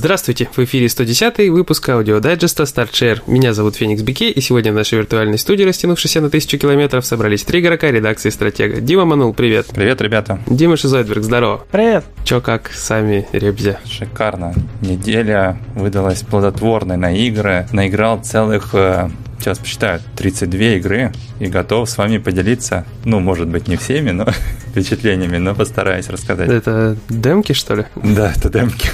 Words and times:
Здравствуйте, 0.00 0.48
в 0.50 0.58
эфире 0.60 0.88
110 0.88 1.50
выпуск 1.50 1.86
аудиодайджеста 1.90 2.62
Start 2.62 2.88
Share. 2.88 3.20
Меня 3.26 3.52
зовут 3.52 3.76
Феникс 3.76 4.00
Бике, 4.00 4.30
и 4.30 4.40
сегодня 4.40 4.72
в 4.72 4.74
нашей 4.74 4.96
виртуальной 4.96 5.36
студии, 5.36 5.62
растянувшейся 5.62 6.22
на 6.22 6.30
тысячу 6.30 6.56
километров, 6.56 7.04
собрались 7.04 7.42
три 7.42 7.60
игрока 7.60 7.90
редакции 7.90 8.30
«Стратега». 8.30 8.80
Дима 8.80 9.04
Манул, 9.04 9.34
привет. 9.34 9.66
Привет, 9.74 10.00
ребята. 10.00 10.40
Дима 10.46 10.78
Шизойдберг, 10.78 11.22
здорово. 11.22 11.66
Привет. 11.70 12.06
Чё, 12.24 12.40
как 12.40 12.72
сами, 12.72 13.28
ребзя? 13.32 13.78
Шикарно. 13.84 14.54
Неделя 14.80 15.58
выдалась 15.74 16.22
плодотворной 16.22 16.96
на 16.96 17.14
игры. 17.14 17.66
Наиграл 17.70 18.22
целых 18.22 18.70
э, 18.72 19.10
сейчас 19.40 19.58
посчитаю, 19.58 20.00
32 20.16 20.60
игры 20.76 21.12
и 21.38 21.46
готов 21.46 21.88
с 21.88 21.96
вами 21.96 22.18
поделиться, 22.18 22.84
ну, 23.04 23.20
может 23.20 23.48
быть, 23.48 23.68
не 23.68 23.76
всеми, 23.76 24.10
но 24.10 24.26
впечатлениями, 24.70 25.38
но 25.38 25.54
постараюсь 25.54 26.08
рассказать. 26.08 26.48
Это 26.48 26.96
демки, 27.08 27.52
что 27.52 27.74
ли? 27.74 27.86
Да, 27.96 28.32
это 28.36 28.50
демки. 28.50 28.88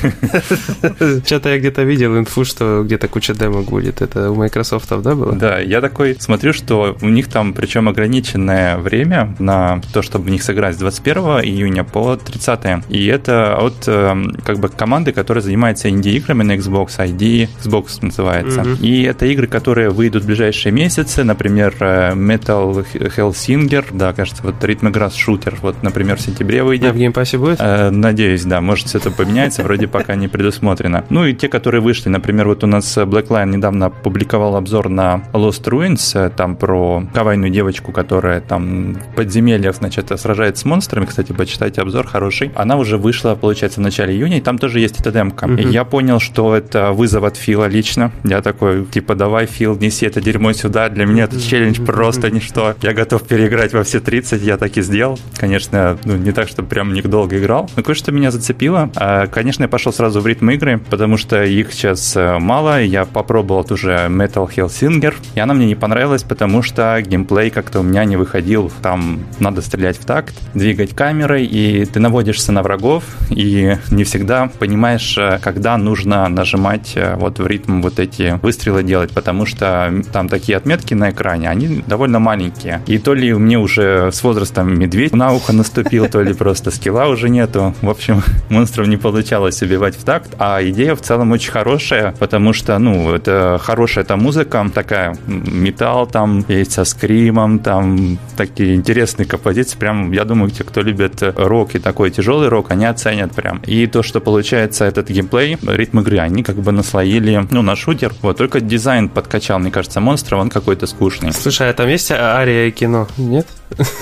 Что-то 1.27 1.51
я 1.51 1.59
где-то 1.59 1.83
видел 1.83 2.17
инфу, 2.19 2.45
что 2.45 2.83
где-то 2.85 3.09
куча 3.09 3.35
демок 3.35 3.67
будет. 3.67 4.03
Это 4.03 4.31
у 4.31 4.37
Microsoft, 4.37 4.89
да, 4.89 5.15
было? 5.15 5.33
Да, 5.35 5.59
я 5.59 5.81
такой 5.81 6.17
смотрю, 6.19 6.53
что 6.53 6.97
у 7.01 7.09
них 7.09 7.29
там, 7.29 7.53
причем 7.53 7.89
ограниченное 7.89 8.79
время 8.79 9.35
на 9.39 9.81
то, 9.93 10.03
чтобы 10.03 10.27
в 10.27 10.31
них 10.31 10.43
сыграть 10.43 10.77
с 10.77 10.79
21 10.79 11.17
июня 11.45 11.85
по 11.85 12.17
30. 12.17 12.85
И 12.89 13.07
это 13.07 13.57
от 13.57 13.89
эм, 13.89 14.37
как 14.45 14.59
бы 14.59 14.69
команды, 14.69 15.13
которая 15.13 15.43
занимается 15.43 15.89
инди-играми 15.89 16.43
на 16.43 16.57
Xbox, 16.57 16.99
ID@Xbox 16.99 17.99
называется. 18.03 18.63
И 18.81 19.03
это 19.03 19.27
игры, 19.27 19.47
которые 19.47 19.91
выйдут 19.91 20.25
в 20.25 20.27
ближайшие 20.37 20.71
месяцы, 20.71 21.25
например, 21.25 21.75
э, 21.81 22.13
Metal 22.13 22.87
Hellsinger, 22.93 23.87
да, 23.93 24.13
кажется, 24.13 24.43
вот 24.43 24.57
игра 24.63 25.09
шутер, 25.09 25.57
вот, 25.63 25.83
например, 25.83 26.19
в 26.19 26.21
сентябре 26.21 26.63
выйдет. 26.63 26.91
А 26.91 26.93
в 26.93 26.97
геймпассе 26.99 27.39
будет? 27.39 27.59
Э, 27.59 27.89
надеюсь, 27.89 28.45
да, 28.45 28.61
может, 28.61 28.95
это 28.95 29.11
поменяется, 29.11 29.63
вроде 29.63 29.89
пока 29.89 30.15
не 30.15 30.29
предусмотрено. 30.29 31.07
Ну 31.09 31.25
и 31.25 31.33
те, 31.33 31.49
которые 31.49 31.81
вышли, 31.81 32.11
например, 32.11 32.49
вот 32.49 32.65
у 32.65 32.67
нас 32.67 32.99
Blackline 32.99 33.57
недавно 33.57 33.87
опубликовал 33.87 34.57
обзор 34.57 34.91
на 34.91 35.23
Lost 35.33 35.65
Ruins, 35.65 36.27
э, 36.27 36.29
там 36.29 36.55
про 36.57 37.05
кавайную 37.15 37.51
девочку, 37.51 37.93
которая 37.93 38.43
там 38.43 38.93
в 38.93 39.15
подземельях, 39.17 39.75
значит, 39.77 40.13
сражается 40.21 40.63
с 40.63 40.65
монстрами, 40.67 41.07
кстати, 41.07 41.33
почитайте 41.33 41.81
обзор, 41.81 42.07
хороший. 42.07 42.53
Она 42.55 42.77
уже 42.77 42.99
вышла, 42.99 43.37
получается, 43.37 43.81
в 43.81 43.83
начале 43.83 44.15
июня, 44.15 44.37
и 44.37 44.41
там 44.43 44.59
тоже 44.59 44.81
есть 44.81 45.01
эта 45.01 45.11
демка. 45.11 45.47
Mm-hmm. 45.47 45.63
И 45.63 45.69
я 45.69 45.85
понял, 45.85 46.21
что 46.21 46.55
это 46.55 46.93
вызов 46.93 47.25
от 47.25 47.39
Фила 47.39 47.65
лично. 47.69 48.13
Я 48.23 48.43
такой, 48.43 48.85
типа, 48.85 49.15
давай, 49.15 49.47
Фил, 49.47 49.79
неси 49.79 50.05
это 50.05 50.21
дерьмо 50.27 50.53
сюда. 50.53 50.89
Для 50.89 51.07
меня 51.07 51.25
этот 51.25 51.41
челлендж 51.41 51.81
просто 51.81 52.33
ничто. 52.33 52.75
Я 52.83 52.95
готов 52.95 53.23
переиграть 53.23 53.73
во 53.73 53.85
все 53.85 54.01
30, 54.01 54.43
я 54.43 54.57
так 54.57 54.77
и 54.77 54.83
сделал. 54.83 55.21
Конечно, 55.37 55.97
ну, 56.05 56.17
не 56.17 56.33
так, 56.33 56.49
что 56.49 56.65
прям 56.65 56.93
не 56.93 57.01
долго 57.03 57.39
играл, 57.39 57.71
но 57.77 57.85
кое-что 57.85 58.11
меня 58.11 58.33
зацепило. 58.33 58.91
А, 58.97 59.29
конечно, 59.29 59.63
я 59.63 59.69
пошел 59.69 59.93
сразу 59.93 60.21
в 60.21 60.27
ритм 60.27 60.51
игры, 60.51 60.79
потому 60.91 61.17
что 61.17 61.45
их 61.45 61.73
сейчас 61.73 62.17
э, 62.17 62.39
мало. 62.41 62.83
Я 62.83 63.05
попробовал 63.05 63.65
уже 63.71 64.09
Metal 64.09 64.49
Hellsinger, 64.49 65.15
и 65.37 65.41
она 65.41 65.55
мне 65.55 65.67
не 65.67 65.77
понравилась, 65.77 66.25
потому 66.25 66.61
что 66.63 67.01
геймплей 67.01 67.51
как-то 67.51 67.79
у 67.79 67.83
меня 67.85 68.05
не 68.05 68.17
выходил. 68.17 68.73
Там 68.83 69.21
надо 69.39 69.63
стрелять 69.63 69.97
в 69.97 70.05
такт, 70.05 70.35
двигать 70.55 70.93
камерой, 70.97 71.45
и 71.45 71.85
ты 71.85 72.01
наводишься 72.01 72.51
на 72.51 72.65
врагов, 72.65 73.05
и 73.31 73.77
не 73.93 74.03
всегда 74.03 74.51
понимаешь, 74.59 75.17
э, 75.17 75.39
когда 75.41 75.79
нужно 75.79 76.29
нажимать 76.29 76.95
э, 76.97 77.15
вот 77.15 77.39
в 77.39 77.47
ритм 77.47 77.81
вот 77.81 78.01
эти 78.01 78.41
выстрелы 78.43 78.83
делать, 78.83 79.13
потому 79.13 79.47
что 79.47 80.03
там 80.17 80.31
такие 80.31 80.57
отметки 80.57 80.95
на 80.95 81.11
экране, 81.11 81.51
они 81.51 81.85
довольно 81.87 82.19
маленькие. 82.21 82.81
И 82.87 82.97
то 82.97 83.13
ли 83.13 83.35
мне 83.35 83.59
уже 83.59 84.11
с 84.11 84.23
возрастом 84.23 84.73
медведь 84.79 85.15
на 85.15 85.35
ухо 85.35 85.53
наступил, 85.53 86.09
то 86.09 86.23
ли 86.23 86.33
просто 86.33 86.71
скилла 86.71 87.05
уже 87.09 87.29
нету. 87.29 87.75
В 87.83 87.91
общем, 87.91 88.23
монстров 88.49 88.87
не 88.87 88.97
получалось 88.97 89.61
убивать 89.61 89.95
в 89.95 90.05
такт, 90.05 90.35
а 90.39 90.63
идея 90.63 90.95
в 90.95 91.03
целом 91.03 91.33
очень 91.33 91.53
хорошая, 91.53 92.15
потому 92.19 92.55
что, 92.55 92.79
ну, 92.79 93.13
это 93.13 93.61
хорошая 93.63 94.05
эта 94.05 94.17
музыка, 94.17 94.67
такая 94.73 95.19
металл 95.27 96.07
там 96.07 96.43
есть 96.49 96.73
со 96.73 96.85
скримом, 96.85 97.59
там 97.59 98.19
такие 98.39 98.75
интересные 98.75 99.27
композиции, 99.27 99.77
прям, 99.77 100.13
я 100.13 100.25
думаю, 100.25 100.51
те, 100.51 100.65
кто 100.65 100.81
любит 100.81 101.23
рок 101.37 101.75
и 101.75 101.79
такой 101.79 102.11
тяжелый 102.11 102.49
рок, 102.49 102.71
они 102.71 102.87
оценят 102.87 103.35
прям. 103.35 103.59
И 103.67 103.87
то, 103.87 104.03
что 104.03 104.21
получается 104.21 104.87
этот 104.87 105.11
геймплей, 105.11 105.59
ритм 105.63 106.01
игры, 106.01 106.21
они 106.21 106.43
как 106.43 106.57
бы 106.57 106.73
наслоили, 106.73 107.47
ну, 107.51 107.61
на 107.61 107.77
шутер, 107.77 108.15
вот, 108.23 108.39
только 108.39 108.63
дизайн 108.63 109.11
подкачал, 109.11 109.59
мне 109.59 109.71
кажется, 109.71 110.01
монстра, 110.07 110.37
он 110.37 110.51
какой-то 110.51 110.87
скучный. 110.87 111.33
Слушай, 111.33 111.69
а 111.69 111.73
там 111.73 111.89
есть 111.89 112.13
ария 112.13 112.71
кино? 112.71 113.09
Нет? 113.17 113.47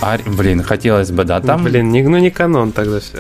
Ари... 0.01 0.23
Блин, 0.27 0.63
хотелось 0.63 1.11
бы, 1.11 1.25
да. 1.25 1.41
Там... 1.41 1.65
Блин, 1.65 1.91
не, 1.91 2.03
ну 2.03 2.19
не 2.19 2.31
канон 2.31 2.73
тогда 2.73 3.01
все. 3.01 3.19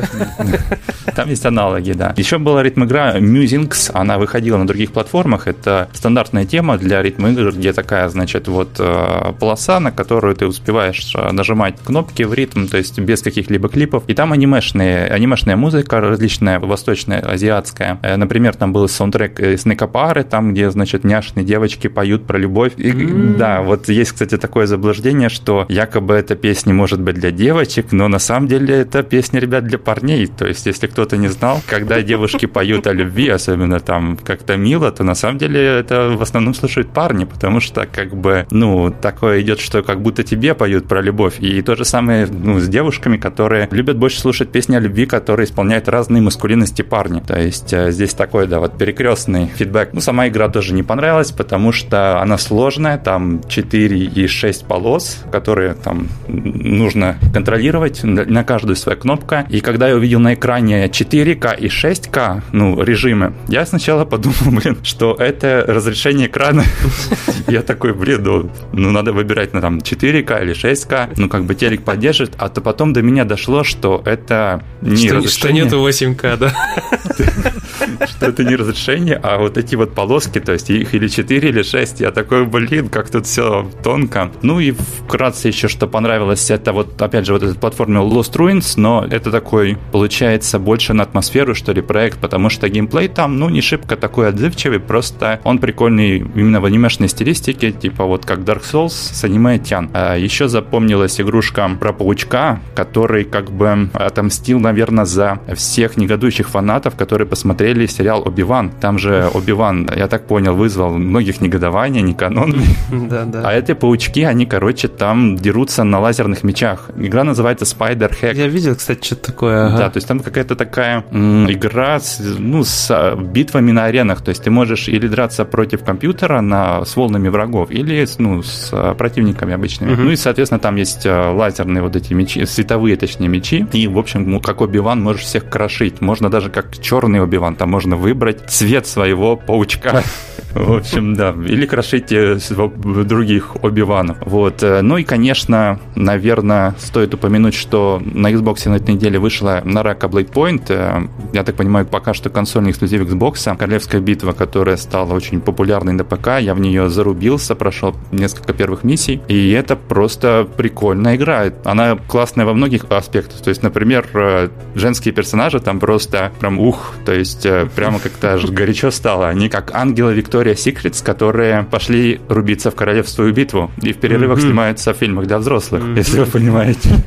Там 1.14 1.28
есть 1.28 1.46
аналоги, 1.46 1.92
да. 1.92 2.14
Еще 2.16 2.38
была 2.38 2.62
ритм-игра 2.62 3.18
Musings, 3.18 3.90
она 3.92 4.18
выходила 4.18 4.56
на 4.56 4.66
других 4.66 4.92
платформах. 4.92 5.46
Это 5.46 5.88
стандартная 5.92 6.44
тема 6.44 6.78
для 6.78 7.02
ритм-игр, 7.02 7.52
где 7.52 7.72
такая, 7.72 8.08
значит, 8.08 8.48
вот 8.48 8.76
э, 8.78 9.32
полоса, 9.38 9.80
на 9.80 9.92
которую 9.92 10.34
ты 10.34 10.46
успеваешь 10.46 11.12
э, 11.14 11.32
нажимать 11.32 11.76
кнопки 11.84 12.22
в 12.22 12.34
ритм, 12.34 12.66
то 12.66 12.76
есть 12.76 12.98
без 12.98 13.22
каких-либо 13.22 13.68
клипов. 13.68 14.04
И 14.06 14.14
там 14.14 14.32
анимешные, 14.32 15.06
анимешная 15.06 15.56
музыка 15.56 16.00
различная, 16.00 16.58
восточная, 16.58 17.20
азиатская. 17.20 17.98
Э, 18.02 18.16
например, 18.16 18.54
там 18.56 18.72
был 18.72 18.88
саундтрек 18.88 19.40
из 19.40 19.64
Некопары, 19.66 20.24
там, 20.24 20.52
где, 20.52 20.70
значит, 20.70 21.04
няшные 21.04 21.44
девочки 21.44 21.88
поют 21.88 22.26
про 22.26 22.38
любовь. 22.38 22.72
И, 22.76 22.90
mm-hmm. 22.90 23.36
Да, 23.36 23.62
вот 23.62 23.88
есть, 23.88 24.12
кстати, 24.12 24.36
такое 24.36 24.66
заблуждение, 24.66 25.28
что 25.28 25.66
якобы 25.68 26.14
эта 26.34 26.42
песня 26.42 26.74
может 26.74 27.00
быть 27.00 27.14
для 27.14 27.30
девочек, 27.30 27.92
но 27.92 28.08
на 28.08 28.18
самом 28.18 28.48
деле 28.48 28.74
это 28.74 29.02
песня, 29.02 29.40
ребят, 29.40 29.64
для 29.64 29.78
парней. 29.78 30.26
То 30.26 30.46
есть, 30.46 30.66
если 30.66 30.86
кто-то 30.88 31.16
не 31.16 31.28
знал, 31.28 31.60
когда 31.66 32.02
девушки 32.02 32.46
поют 32.46 32.86
о 32.86 32.92
любви, 32.92 33.28
особенно 33.28 33.80
там 33.80 34.16
как-то 34.16 34.56
мило, 34.56 34.90
то 34.90 35.04
на 35.04 35.14
самом 35.14 35.38
деле 35.38 35.60
это 35.60 36.16
в 36.16 36.22
основном 36.22 36.54
слушают 36.54 36.92
парни, 36.92 37.24
потому 37.24 37.60
что 37.60 37.86
как 37.86 38.14
бы, 38.16 38.46
ну, 38.50 38.90
такое 38.90 39.40
идет, 39.42 39.60
что 39.60 39.82
как 39.82 40.02
будто 40.02 40.22
тебе 40.22 40.54
поют 40.54 40.88
про 40.88 41.00
любовь. 41.00 41.36
И 41.40 41.62
то 41.62 41.76
же 41.76 41.84
самое, 41.84 42.26
ну, 42.26 42.58
с 42.58 42.68
девушками, 42.68 43.16
которые 43.16 43.68
любят 43.70 43.96
больше 43.96 44.18
слушать 44.18 44.50
песни 44.50 44.76
о 44.76 44.80
любви, 44.80 45.06
которые 45.06 45.46
исполняют 45.46 45.88
разные 45.88 46.20
маскулинности 46.20 46.82
парни. 46.82 47.20
То 47.20 47.38
есть, 47.38 47.72
э, 47.72 47.92
здесь 47.92 48.14
такой, 48.14 48.46
да, 48.48 48.58
вот 48.58 48.76
перекрестный 48.76 49.46
фидбэк. 49.46 49.90
Ну, 49.92 50.00
сама 50.00 50.26
игра 50.28 50.48
тоже 50.48 50.74
не 50.74 50.82
понравилась, 50.82 51.30
потому 51.30 51.70
что 51.70 52.20
она 52.20 52.38
сложная, 52.38 52.98
там 52.98 53.40
4 53.48 53.98
и 53.98 54.26
6 54.26 54.66
полос, 54.66 55.18
которые 55.30 55.74
там 55.74 56.08
нужно 56.28 57.18
контролировать 57.32 58.02
на 58.04 58.44
каждую 58.44 58.76
своя 58.76 58.96
кнопка. 58.96 59.46
И 59.48 59.60
когда 59.60 59.88
я 59.88 59.96
увидел 59.96 60.20
на 60.20 60.34
экране 60.34 60.86
4К 60.86 61.58
и 61.58 61.66
6К, 61.66 62.42
ну, 62.52 62.82
режимы, 62.82 63.34
я 63.48 63.66
сначала 63.66 64.04
подумал, 64.14 64.36
блин, 64.46 64.78
что 64.82 65.14
это 65.14 65.64
разрешение 65.66 66.26
экрана. 66.26 66.64
Я 67.46 67.62
такой, 67.62 67.92
блин, 67.92 68.22
ну, 68.22 68.50
ну 68.72 68.90
надо 68.90 69.12
выбирать 69.12 69.52
на 69.52 69.60
там 69.60 69.78
4К 69.78 70.42
или 70.42 70.54
6К, 70.54 71.14
ну, 71.16 71.28
как 71.28 71.44
бы 71.44 71.54
телек 71.54 71.82
поддержит, 71.82 72.32
а 72.38 72.48
то 72.48 72.60
потом 72.60 72.92
до 72.92 73.02
меня 73.02 73.24
дошло, 73.24 73.64
что 73.64 74.02
это 74.04 74.62
не 74.80 75.08
что, 75.08 75.28
Что 75.28 75.52
нету 75.52 75.86
8К, 75.86 76.36
да? 76.36 76.54
Что 78.06 78.26
это 78.26 78.44
не 78.44 78.56
разрешение, 78.56 79.20
а 79.22 79.38
вот 79.38 79.58
эти 79.58 79.74
вот 79.74 79.94
полоски, 79.94 80.40
то 80.40 80.52
есть 80.52 80.70
их 80.70 80.94
или 80.94 81.08
4, 81.08 81.48
или 81.48 81.62
6. 81.62 82.00
Я 82.00 82.10
такой, 82.10 82.44
блин, 82.44 82.88
как 82.88 83.10
тут 83.10 83.26
все 83.26 83.70
тонко. 83.82 84.30
Ну 84.42 84.60
и 84.60 84.72
вкратце 84.72 85.48
еще, 85.48 85.68
что 85.68 85.86
понравилось, 85.86 86.13
это 86.14 86.72
вот, 86.72 87.00
опять 87.00 87.26
же, 87.26 87.32
вот 87.32 87.42
эта 87.42 87.58
платформа 87.58 88.00
Lost 88.00 88.32
Ruins, 88.32 88.74
но 88.76 89.04
это 89.08 89.30
такой, 89.30 89.78
получается, 89.92 90.58
больше 90.58 90.92
на 90.92 91.02
атмосферу, 91.02 91.54
что 91.54 91.72
ли, 91.72 91.82
проект, 91.82 92.18
потому 92.18 92.48
что 92.50 92.68
геймплей 92.68 93.08
там, 93.08 93.38
ну, 93.38 93.48
не 93.48 93.60
шибко 93.60 93.96
такой 93.96 94.28
отзывчивый, 94.28 94.80
просто 94.80 95.40
он 95.44 95.58
прикольный 95.58 96.18
именно 96.18 96.60
в 96.60 96.64
анимешной 96.64 97.08
стилистике, 97.08 97.72
типа 97.72 98.04
вот 98.04 98.24
как 98.26 98.40
Dark 98.40 98.62
Souls 98.62 98.90
с 98.90 99.24
аниме 99.24 99.58
Тян. 99.58 99.90
А 99.92 100.16
еще 100.16 100.48
запомнилась 100.48 101.20
игрушка 101.20 101.70
про 101.78 101.92
паучка, 101.92 102.60
который 102.74 103.24
как 103.24 103.50
бы 103.50 103.88
отомстил, 103.92 104.60
наверное, 104.60 105.04
за 105.04 105.40
всех 105.54 105.96
негодующих 105.96 106.48
фанатов, 106.48 106.96
которые 106.96 107.26
посмотрели 107.26 107.86
сериал 107.86 108.22
Оби-Ван. 108.26 108.70
Там 108.80 108.98
же 108.98 109.30
Оби-Ван, 109.32 109.90
я 109.96 110.08
так 110.08 110.26
понял, 110.26 110.54
вызвал 110.54 110.96
многих 110.98 111.40
негодования, 111.40 112.02
не 112.02 112.14
канон. 112.14 112.54
Да, 112.90 113.24
да. 113.24 113.42
А 113.44 113.52
эти 113.52 113.74
паучки, 113.74 114.20
они, 114.20 114.46
короче, 114.46 114.88
там 114.88 115.36
дерутся 115.36 115.84
на 115.84 116.00
лазерных 116.04 116.44
мечах. 116.44 116.90
Игра 116.96 117.24
называется 117.24 117.64
Spider 117.64 118.12
Hack. 118.20 118.34
Я 118.34 118.46
видел, 118.46 118.76
кстати, 118.76 119.04
что-то 119.04 119.32
такое. 119.32 119.66
Ага. 119.66 119.78
Да, 119.78 119.90
то 119.90 119.96
есть 119.96 120.06
там 120.06 120.20
какая-то 120.20 120.54
такая 120.54 121.04
м, 121.10 121.50
игра 121.50 121.98
с, 121.98 122.20
ну, 122.38 122.62
с 122.62 122.88
а, 122.90 123.16
битвами 123.16 123.72
на 123.72 123.86
аренах. 123.86 124.22
То 124.22 124.28
есть 124.28 124.44
ты 124.44 124.50
можешь 124.50 124.88
или 124.88 125.08
драться 125.08 125.44
против 125.44 125.82
компьютера 125.82 126.42
на, 126.42 126.84
с 126.84 126.94
волнами 126.96 127.28
врагов, 127.28 127.70
или 127.70 128.06
ну, 128.18 128.42
с 128.42 128.68
а, 128.72 128.94
противниками 128.94 129.54
обычными. 129.54 129.94
Угу. 129.94 130.02
Ну 130.02 130.10
и, 130.10 130.16
соответственно, 130.16 130.60
там 130.60 130.76
есть 130.76 131.06
а, 131.06 131.32
лазерные 131.32 131.82
вот 131.82 131.96
эти 131.96 132.12
мечи, 132.12 132.44
световые, 132.44 132.96
точнее, 132.96 133.28
мечи. 133.28 133.66
И, 133.72 133.88
в 133.88 133.98
общем, 133.98 134.30
ну, 134.30 134.40
как 134.40 134.60
Оби-Ван 134.60 135.02
можешь 135.02 135.22
всех 135.22 135.48
крошить. 135.48 136.02
Можно 136.02 136.28
даже 136.28 136.50
как 136.50 136.78
черный 136.78 137.20
Оби-Ван. 137.20 137.56
Там 137.56 137.70
можно 137.70 137.96
выбрать 137.96 138.50
цвет 138.50 138.86
своего 138.86 139.36
паучка. 139.36 140.02
В 140.54 140.72
общем, 140.72 141.14
да. 141.14 141.34
Или 141.46 141.66
крошите 141.66 142.38
других 142.74 143.56
Оби-Ванов. 143.62 144.18
Вот. 144.20 144.62
Э, 144.62 144.82
ну 144.82 144.96
и, 144.96 145.04
конечно, 145.04 145.80
наверное, 145.96 146.74
стоит 146.78 147.12
упомянуть, 147.14 147.54
что 147.54 148.00
на 148.04 148.32
Xbox 148.32 148.68
на 148.68 148.76
этой 148.76 148.94
неделе 148.94 149.18
вышла 149.18 149.62
Naraka 149.64 150.08
Blade 150.08 150.32
Point. 150.32 150.64
Э, 150.68 151.06
я 151.32 151.42
так 151.42 151.56
понимаю, 151.56 151.86
пока 151.86 152.14
что 152.14 152.30
консольный 152.30 152.70
эксклюзив 152.70 153.02
Xbox. 153.02 153.56
Королевская 153.56 154.00
битва, 154.00 154.32
которая 154.32 154.76
стала 154.76 155.12
очень 155.12 155.40
популярной 155.40 155.92
на 155.92 156.04
ПК. 156.04 156.40
Я 156.40 156.54
в 156.54 156.60
нее 156.60 156.88
зарубился, 156.88 157.54
прошел 157.54 157.94
несколько 158.12 158.52
первых 158.52 158.84
миссий. 158.84 159.20
И 159.28 159.50
это 159.50 159.76
просто 159.76 160.46
прикольная 160.56 161.16
игра. 161.16 161.46
Она 161.64 161.96
классная 161.96 162.46
во 162.46 162.54
многих 162.54 162.84
аспектах. 162.90 163.40
То 163.40 163.48
есть, 163.48 163.62
например, 163.62 164.06
э, 164.14 164.48
женские 164.74 165.12
персонажи 165.12 165.58
там 165.58 165.80
просто 165.80 166.32
прям 166.38 166.60
ух. 166.60 166.94
То 167.04 167.12
есть, 167.12 167.46
прямо 167.74 167.98
как-то 167.98 168.38
горячо 168.48 168.90
стало. 168.90 169.28
Они 169.28 169.48
как 169.48 169.74
ангелы 169.74 170.14
Виктория 170.44 170.56
Секретс, 170.56 171.00
которые 171.00 171.62
пошли 171.62 172.20
рубиться 172.28 172.70
в 172.70 172.74
королевскую 172.74 173.32
битву. 173.32 173.70
И 173.80 173.94
в 173.94 173.96
перерывах 173.96 174.38
mm-hmm. 174.38 174.42
снимаются 174.42 174.92
в 174.92 174.96
фильмах 174.98 175.26
для 175.26 175.38
взрослых, 175.38 175.82
mm-hmm. 175.82 175.96
если 175.96 176.20
вы 176.20 176.26
понимаете. 176.26 176.90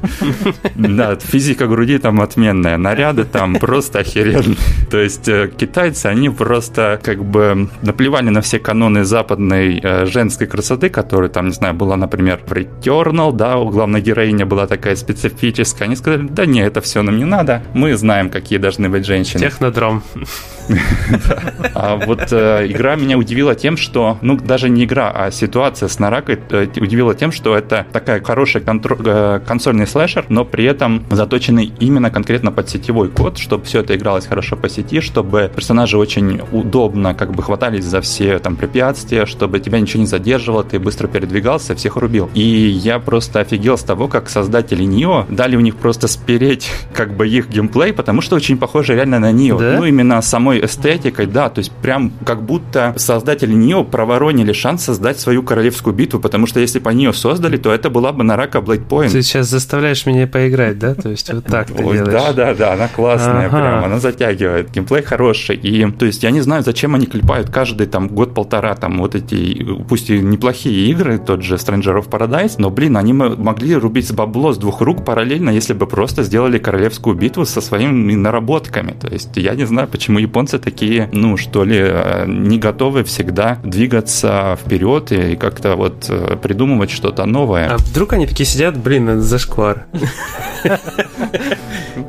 Да, 0.75 1.15
физика 1.15 1.67
груди 1.67 1.99
там 1.99 2.21
отменная, 2.21 2.77
наряды 2.77 3.25
там 3.25 3.55
просто 3.55 3.99
охеренные. 3.99 4.55
То 4.89 4.97
есть 4.97 5.27
э, 5.27 5.51
китайцы, 5.55 6.07
они 6.07 6.29
просто 6.29 6.99
как 7.03 7.23
бы 7.23 7.69
наплевали 7.81 8.29
на 8.29 8.41
все 8.41 8.59
каноны 8.59 9.03
западной 9.03 9.79
э, 9.83 10.05
женской 10.05 10.47
красоты, 10.47 10.89
которая 10.89 11.29
там, 11.29 11.47
не 11.47 11.53
знаю, 11.53 11.75
была, 11.75 11.97
например, 11.97 12.39
в 12.45 12.51
Returnal, 12.51 13.33
да, 13.33 13.57
у 13.57 13.69
главной 13.69 14.01
героини 14.01 14.43
была 14.45 14.65
такая 14.65 14.95
специфическая. 14.95 15.87
Они 15.87 15.95
сказали, 15.95 16.27
да 16.27 16.45
не, 16.45 16.61
это 16.61 16.81
все 16.81 17.01
нам 17.03 17.17
не 17.17 17.25
надо, 17.25 17.61
мы 17.73 17.95
знаем, 17.97 18.29
какие 18.29 18.57
должны 18.57 18.89
быть 18.89 19.05
женщины. 19.05 19.41
Технодром. 19.41 20.01
А 21.73 21.95
вот 21.95 22.31
э, 22.31 22.67
игра 22.67 22.95
меня 22.95 23.17
удивила 23.17 23.26
тем, 23.55 23.77
что, 23.77 24.17
ну, 24.21 24.37
даже 24.37 24.69
не 24.69 24.85
игра, 24.85 25.11
а 25.13 25.31
ситуация 25.31 25.89
с 25.89 25.99
Наракой 25.99 26.39
э, 26.49 26.67
удивила 26.77 27.13
тем, 27.15 27.31
что 27.31 27.55
это 27.55 27.85
такая 27.91 28.21
хорошая 28.21 28.63
э, 28.65 29.39
консольный 29.45 29.87
слэшер, 29.87 30.25
но 30.29 30.45
при 30.45 30.65
этом 30.65 31.05
заточенный 31.09 31.71
именно 31.79 32.09
конкретно 32.09 32.51
под 32.51 32.69
сетевой 32.69 33.09
код, 33.09 33.37
чтобы 33.37 33.65
все 33.65 33.79
это 33.79 33.95
игралось 33.95 34.27
хорошо 34.27 34.55
по 34.55 34.69
сети, 34.69 35.01
чтобы 35.01 35.51
персонажи 35.53 35.97
очень 35.97 36.41
удобно 36.51 37.13
как 37.13 37.31
бы 37.31 37.43
хватались 37.43 37.85
за 37.85 38.01
все 38.01 38.39
там 38.39 38.55
препятствия, 38.55 39.25
чтобы 39.25 39.59
тебя 39.59 39.79
ничего 39.79 40.01
не 40.01 40.07
задерживало, 40.07 40.63
ты 40.63 40.79
быстро 40.79 41.07
передвигался, 41.07 41.75
всех 41.75 41.97
рубил. 41.97 42.29
И 42.33 42.41
я 42.41 42.99
просто 42.99 43.39
офигел 43.39 43.77
с 43.77 43.83
того, 43.83 44.07
как 44.07 44.29
создатели 44.29 44.83
Нио 44.83 45.25
дали 45.29 45.55
у 45.55 45.59
них 45.59 45.75
просто 45.75 46.07
спереть 46.07 46.71
как 46.93 47.15
бы 47.15 47.27
их 47.27 47.49
геймплей, 47.49 47.93
потому 47.93 48.21
что 48.21 48.35
очень 48.35 48.57
похоже 48.57 48.95
реально 48.95 49.19
на 49.19 49.31
Нио. 49.31 49.57
Да? 49.57 49.77
Ну, 49.77 49.85
именно 49.85 50.21
самой 50.21 50.63
эстетикой, 50.63 51.25
да, 51.25 51.49
то 51.49 51.59
есть 51.59 51.71
прям 51.71 52.11
как 52.25 52.43
будто 52.43 52.93
создатели 53.17 53.53
Нио 53.53 53.83
проворонили 53.83 54.53
шанс 54.53 54.83
создать 54.85 55.19
свою 55.19 55.43
королевскую 55.43 55.95
битву, 55.95 56.19
потому 56.19 56.47
что 56.47 56.59
если 56.59 56.79
бы 56.79 56.89
они 56.89 57.05
ее 57.05 57.13
создали, 57.13 57.57
то 57.57 57.71
это 57.71 57.89
была 57.89 58.11
бы 58.11 58.23
Нарака 58.23 58.59
Blade 58.59 58.87
Point. 58.87 59.09
Ты 59.09 59.21
сейчас 59.21 59.47
заставляешь 59.47 60.05
меня 60.05 60.27
поиграть, 60.27 60.79
да? 60.79 60.95
То 60.95 61.09
есть 61.09 61.31
вот 61.31 61.45
так 61.45 61.67
ты 61.67 61.83
делаешь. 61.83 62.07
Да, 62.07 62.33
да, 62.33 62.53
да, 62.53 62.73
она 62.73 62.87
классная 62.87 63.49
прям, 63.49 63.85
она 63.85 63.99
затягивает, 63.99 64.71
геймплей 64.71 65.03
хороший, 65.03 65.55
и 65.55 65.89
то 65.91 66.05
есть 66.05 66.23
я 66.23 66.31
не 66.31 66.41
знаю, 66.41 66.63
зачем 66.63 66.95
они 66.95 67.05
клепают 67.05 67.49
каждый 67.49 67.87
там 67.87 68.07
год-полтора 68.07 68.75
там 68.75 68.97
вот 68.99 69.15
эти, 69.15 69.65
пусть 69.87 70.09
и 70.09 70.19
неплохие 70.19 70.89
игры, 70.91 71.17
тот 71.17 71.43
же 71.43 71.55
Stranger 71.55 71.99
of 71.99 72.09
Paradise, 72.09 72.55
но, 72.57 72.69
блин, 72.69 72.97
они 72.97 73.13
могли 73.13 73.75
рубить 73.75 74.13
бабло 74.13 74.53
с 74.53 74.57
двух 74.57 74.81
рук 74.81 75.05
параллельно, 75.05 75.49
если 75.49 75.73
бы 75.73 75.87
просто 75.87 76.23
сделали 76.23 76.57
королевскую 76.57 77.15
битву 77.15 77.45
со 77.45 77.61
своими 77.61 78.15
наработками. 78.15 78.95
То 78.99 79.07
есть 79.07 79.35
я 79.35 79.55
не 79.55 79.65
знаю, 79.65 79.87
почему 79.87 80.19
японцы 80.19 80.47
японцы 80.47 80.59
такие, 80.59 81.09
ну, 81.11 81.37
что 81.37 81.63
ли, 81.63 81.77
э, 81.79 82.25
не 82.27 82.57
готовы 82.57 83.03
всегда 83.07 83.57
двигаться 83.63 84.57
вперед 84.63 85.11
и 85.11 85.35
как-то 85.35 85.75
вот 85.75 86.05
э, 86.09 86.37
придумывать 86.41 86.91
что-то 86.91 87.25
новое. 87.25 87.73
А 87.73 87.77
вдруг 87.77 88.13
они 88.13 88.27
такие 88.27 88.45
сидят, 88.45 88.77
блин, 88.77 89.09
это 89.09 89.21
зашквар. 89.21 89.85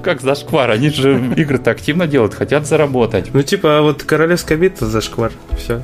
Как 0.03 0.21
зашквар? 0.21 0.71
Они 0.71 0.91
же 0.91 1.33
игры-то 1.37 1.71
активно 1.71 2.07
делают, 2.07 2.35
хотят 2.35 2.67
заработать. 2.67 3.31
Ну, 3.33 3.43
типа, 3.43 3.79
а 3.79 3.83
вот 3.83 4.03
королевская 4.03 4.59
битва 4.59 4.87
зашквар. 4.87 5.33
Все. 5.57 5.83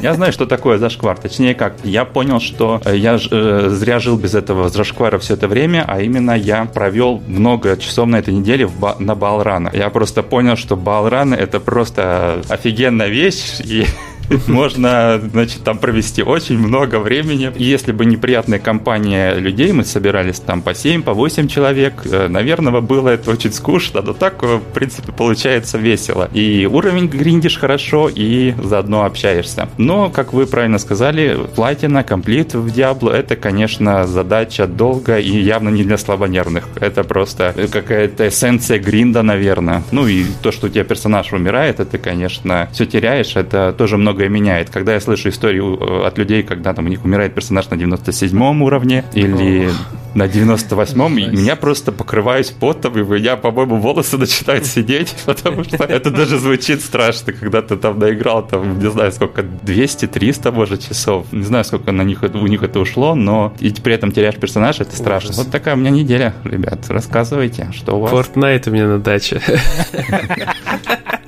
Я 0.00 0.14
знаю, 0.14 0.32
что 0.32 0.46
такое 0.46 0.78
зашквар. 0.78 1.18
Точнее 1.18 1.54
как, 1.54 1.74
я 1.84 2.04
понял, 2.04 2.40
что 2.40 2.80
э, 2.84 2.96
я 2.96 3.18
э, 3.30 3.68
зря 3.70 3.98
жил 3.98 4.16
без 4.16 4.34
этого 4.34 4.68
зашквара 4.68 5.18
все 5.18 5.34
это 5.34 5.48
время, 5.48 5.84
а 5.86 6.00
именно 6.00 6.32
я 6.32 6.64
провел 6.64 7.22
много 7.26 7.76
часов 7.76 8.06
на 8.06 8.16
этой 8.16 8.34
неделе 8.34 8.68
на 8.98 9.14
Балрана. 9.14 9.70
Я 9.72 9.90
просто 9.90 10.22
понял, 10.22 10.56
что 10.56 10.76
Балран 10.76 11.34
это 11.34 11.60
просто 11.60 12.42
офигенная 12.48 13.08
вещь, 13.08 13.60
и 13.60 13.86
можно, 14.46 15.20
значит, 15.32 15.64
там 15.64 15.78
провести 15.78 16.22
очень 16.22 16.58
много 16.58 16.98
времени. 16.98 17.52
Если 17.56 17.92
бы 17.92 18.04
неприятная 18.04 18.58
компания 18.58 19.34
людей, 19.34 19.72
мы 19.72 19.84
собирались 19.84 20.40
там 20.40 20.62
по 20.62 20.74
7, 20.74 21.02
по 21.02 21.12
8 21.12 21.48
человек, 21.48 21.94
э, 22.04 22.28
наверное, 22.28 22.80
было 22.80 23.10
это 23.10 23.30
очень 23.30 23.52
скучно, 23.52 24.02
но 24.02 24.12
так, 24.12 24.42
э, 24.42 24.56
в 24.56 24.72
принципе, 24.74 25.12
получается 25.12 25.78
весело. 25.78 26.28
И 26.32 26.66
уровень 26.66 27.08
гриндишь 27.08 27.58
хорошо, 27.58 28.10
и 28.12 28.54
заодно 28.62 29.04
общаешься. 29.04 29.68
Но, 29.78 30.10
как 30.10 30.32
вы 30.32 30.46
правильно 30.46 30.78
сказали, 30.78 31.38
платина, 31.54 32.04
комплит 32.04 32.54
в 32.54 32.66
Diablo— 32.66 33.10
это, 33.12 33.36
конечно, 33.36 34.06
задача 34.06 34.66
долго 34.66 35.18
и 35.18 35.38
явно 35.40 35.68
не 35.68 35.84
для 35.84 35.98
слабонервных. 35.98 36.68
Это 36.80 37.04
просто 37.04 37.54
какая-то 37.70 38.28
эссенция 38.28 38.78
гринда, 38.78 39.22
наверное. 39.22 39.82
Ну 39.90 40.06
и 40.06 40.24
то, 40.42 40.52
что 40.52 40.66
у 40.66 40.70
тебя 40.70 40.84
персонаж 40.84 41.32
умирает, 41.32 41.80
это, 41.80 41.98
конечно, 41.98 42.68
все 42.72 42.86
теряешь, 42.86 43.36
это 43.36 43.74
тоже 43.76 43.96
много 43.96 44.21
многое 44.22 44.28
меняет. 44.28 44.70
Когда 44.70 44.94
я 44.94 45.00
слышу 45.00 45.28
историю 45.28 45.78
э, 45.80 46.06
от 46.06 46.18
людей, 46.18 46.42
когда 46.42 46.74
там 46.74 46.86
у 46.86 46.88
них 46.88 47.04
умирает 47.04 47.34
персонаж 47.34 47.70
на 47.70 47.76
97 47.76 48.62
уровне 48.62 49.04
или 49.14 49.70
на 50.14 50.24
98-м, 50.24 51.14
меня 51.14 51.56
просто 51.56 51.90
покрываюсь 51.90 52.50
потом, 52.50 52.98
и 52.98 53.02
у 53.02 53.06
меня, 53.06 53.36
по-моему, 53.36 53.76
волосы 53.76 54.18
начинают 54.18 54.66
сидеть, 54.66 55.14
потому 55.26 55.64
что 55.64 55.84
это 55.84 56.10
даже 56.10 56.38
звучит 56.38 56.82
страшно, 56.82 57.32
когда 57.32 57.62
ты 57.62 57.76
там 57.76 57.98
наиграл, 57.98 58.46
там, 58.46 58.78
не 58.78 58.90
знаю, 58.90 59.12
сколько, 59.12 59.42
200-300, 59.42 60.52
может, 60.52 60.88
часов. 60.88 61.26
Не 61.32 61.44
знаю, 61.44 61.64
сколько 61.64 61.92
на 61.92 62.02
них, 62.02 62.22
у 62.22 62.46
них 62.46 62.62
это 62.62 62.78
ушло, 62.80 63.14
но 63.14 63.52
и 63.60 63.70
при 63.70 63.94
этом 63.94 64.12
теряешь 64.12 64.36
персонажа, 64.36 64.82
это 64.82 64.96
страшно. 64.96 65.30
Ужас. 65.30 65.44
Вот 65.44 65.50
такая 65.50 65.74
у 65.74 65.78
меня 65.78 65.90
неделя, 65.90 66.34
ребят. 66.44 66.88
Рассказывайте, 66.88 67.68
что 67.72 67.96
у 67.96 68.00
вас. 68.00 68.12
Fortnite 68.12 68.68
у 68.68 68.72
меня 68.72 68.86
на 68.86 68.98
даче. 68.98 69.40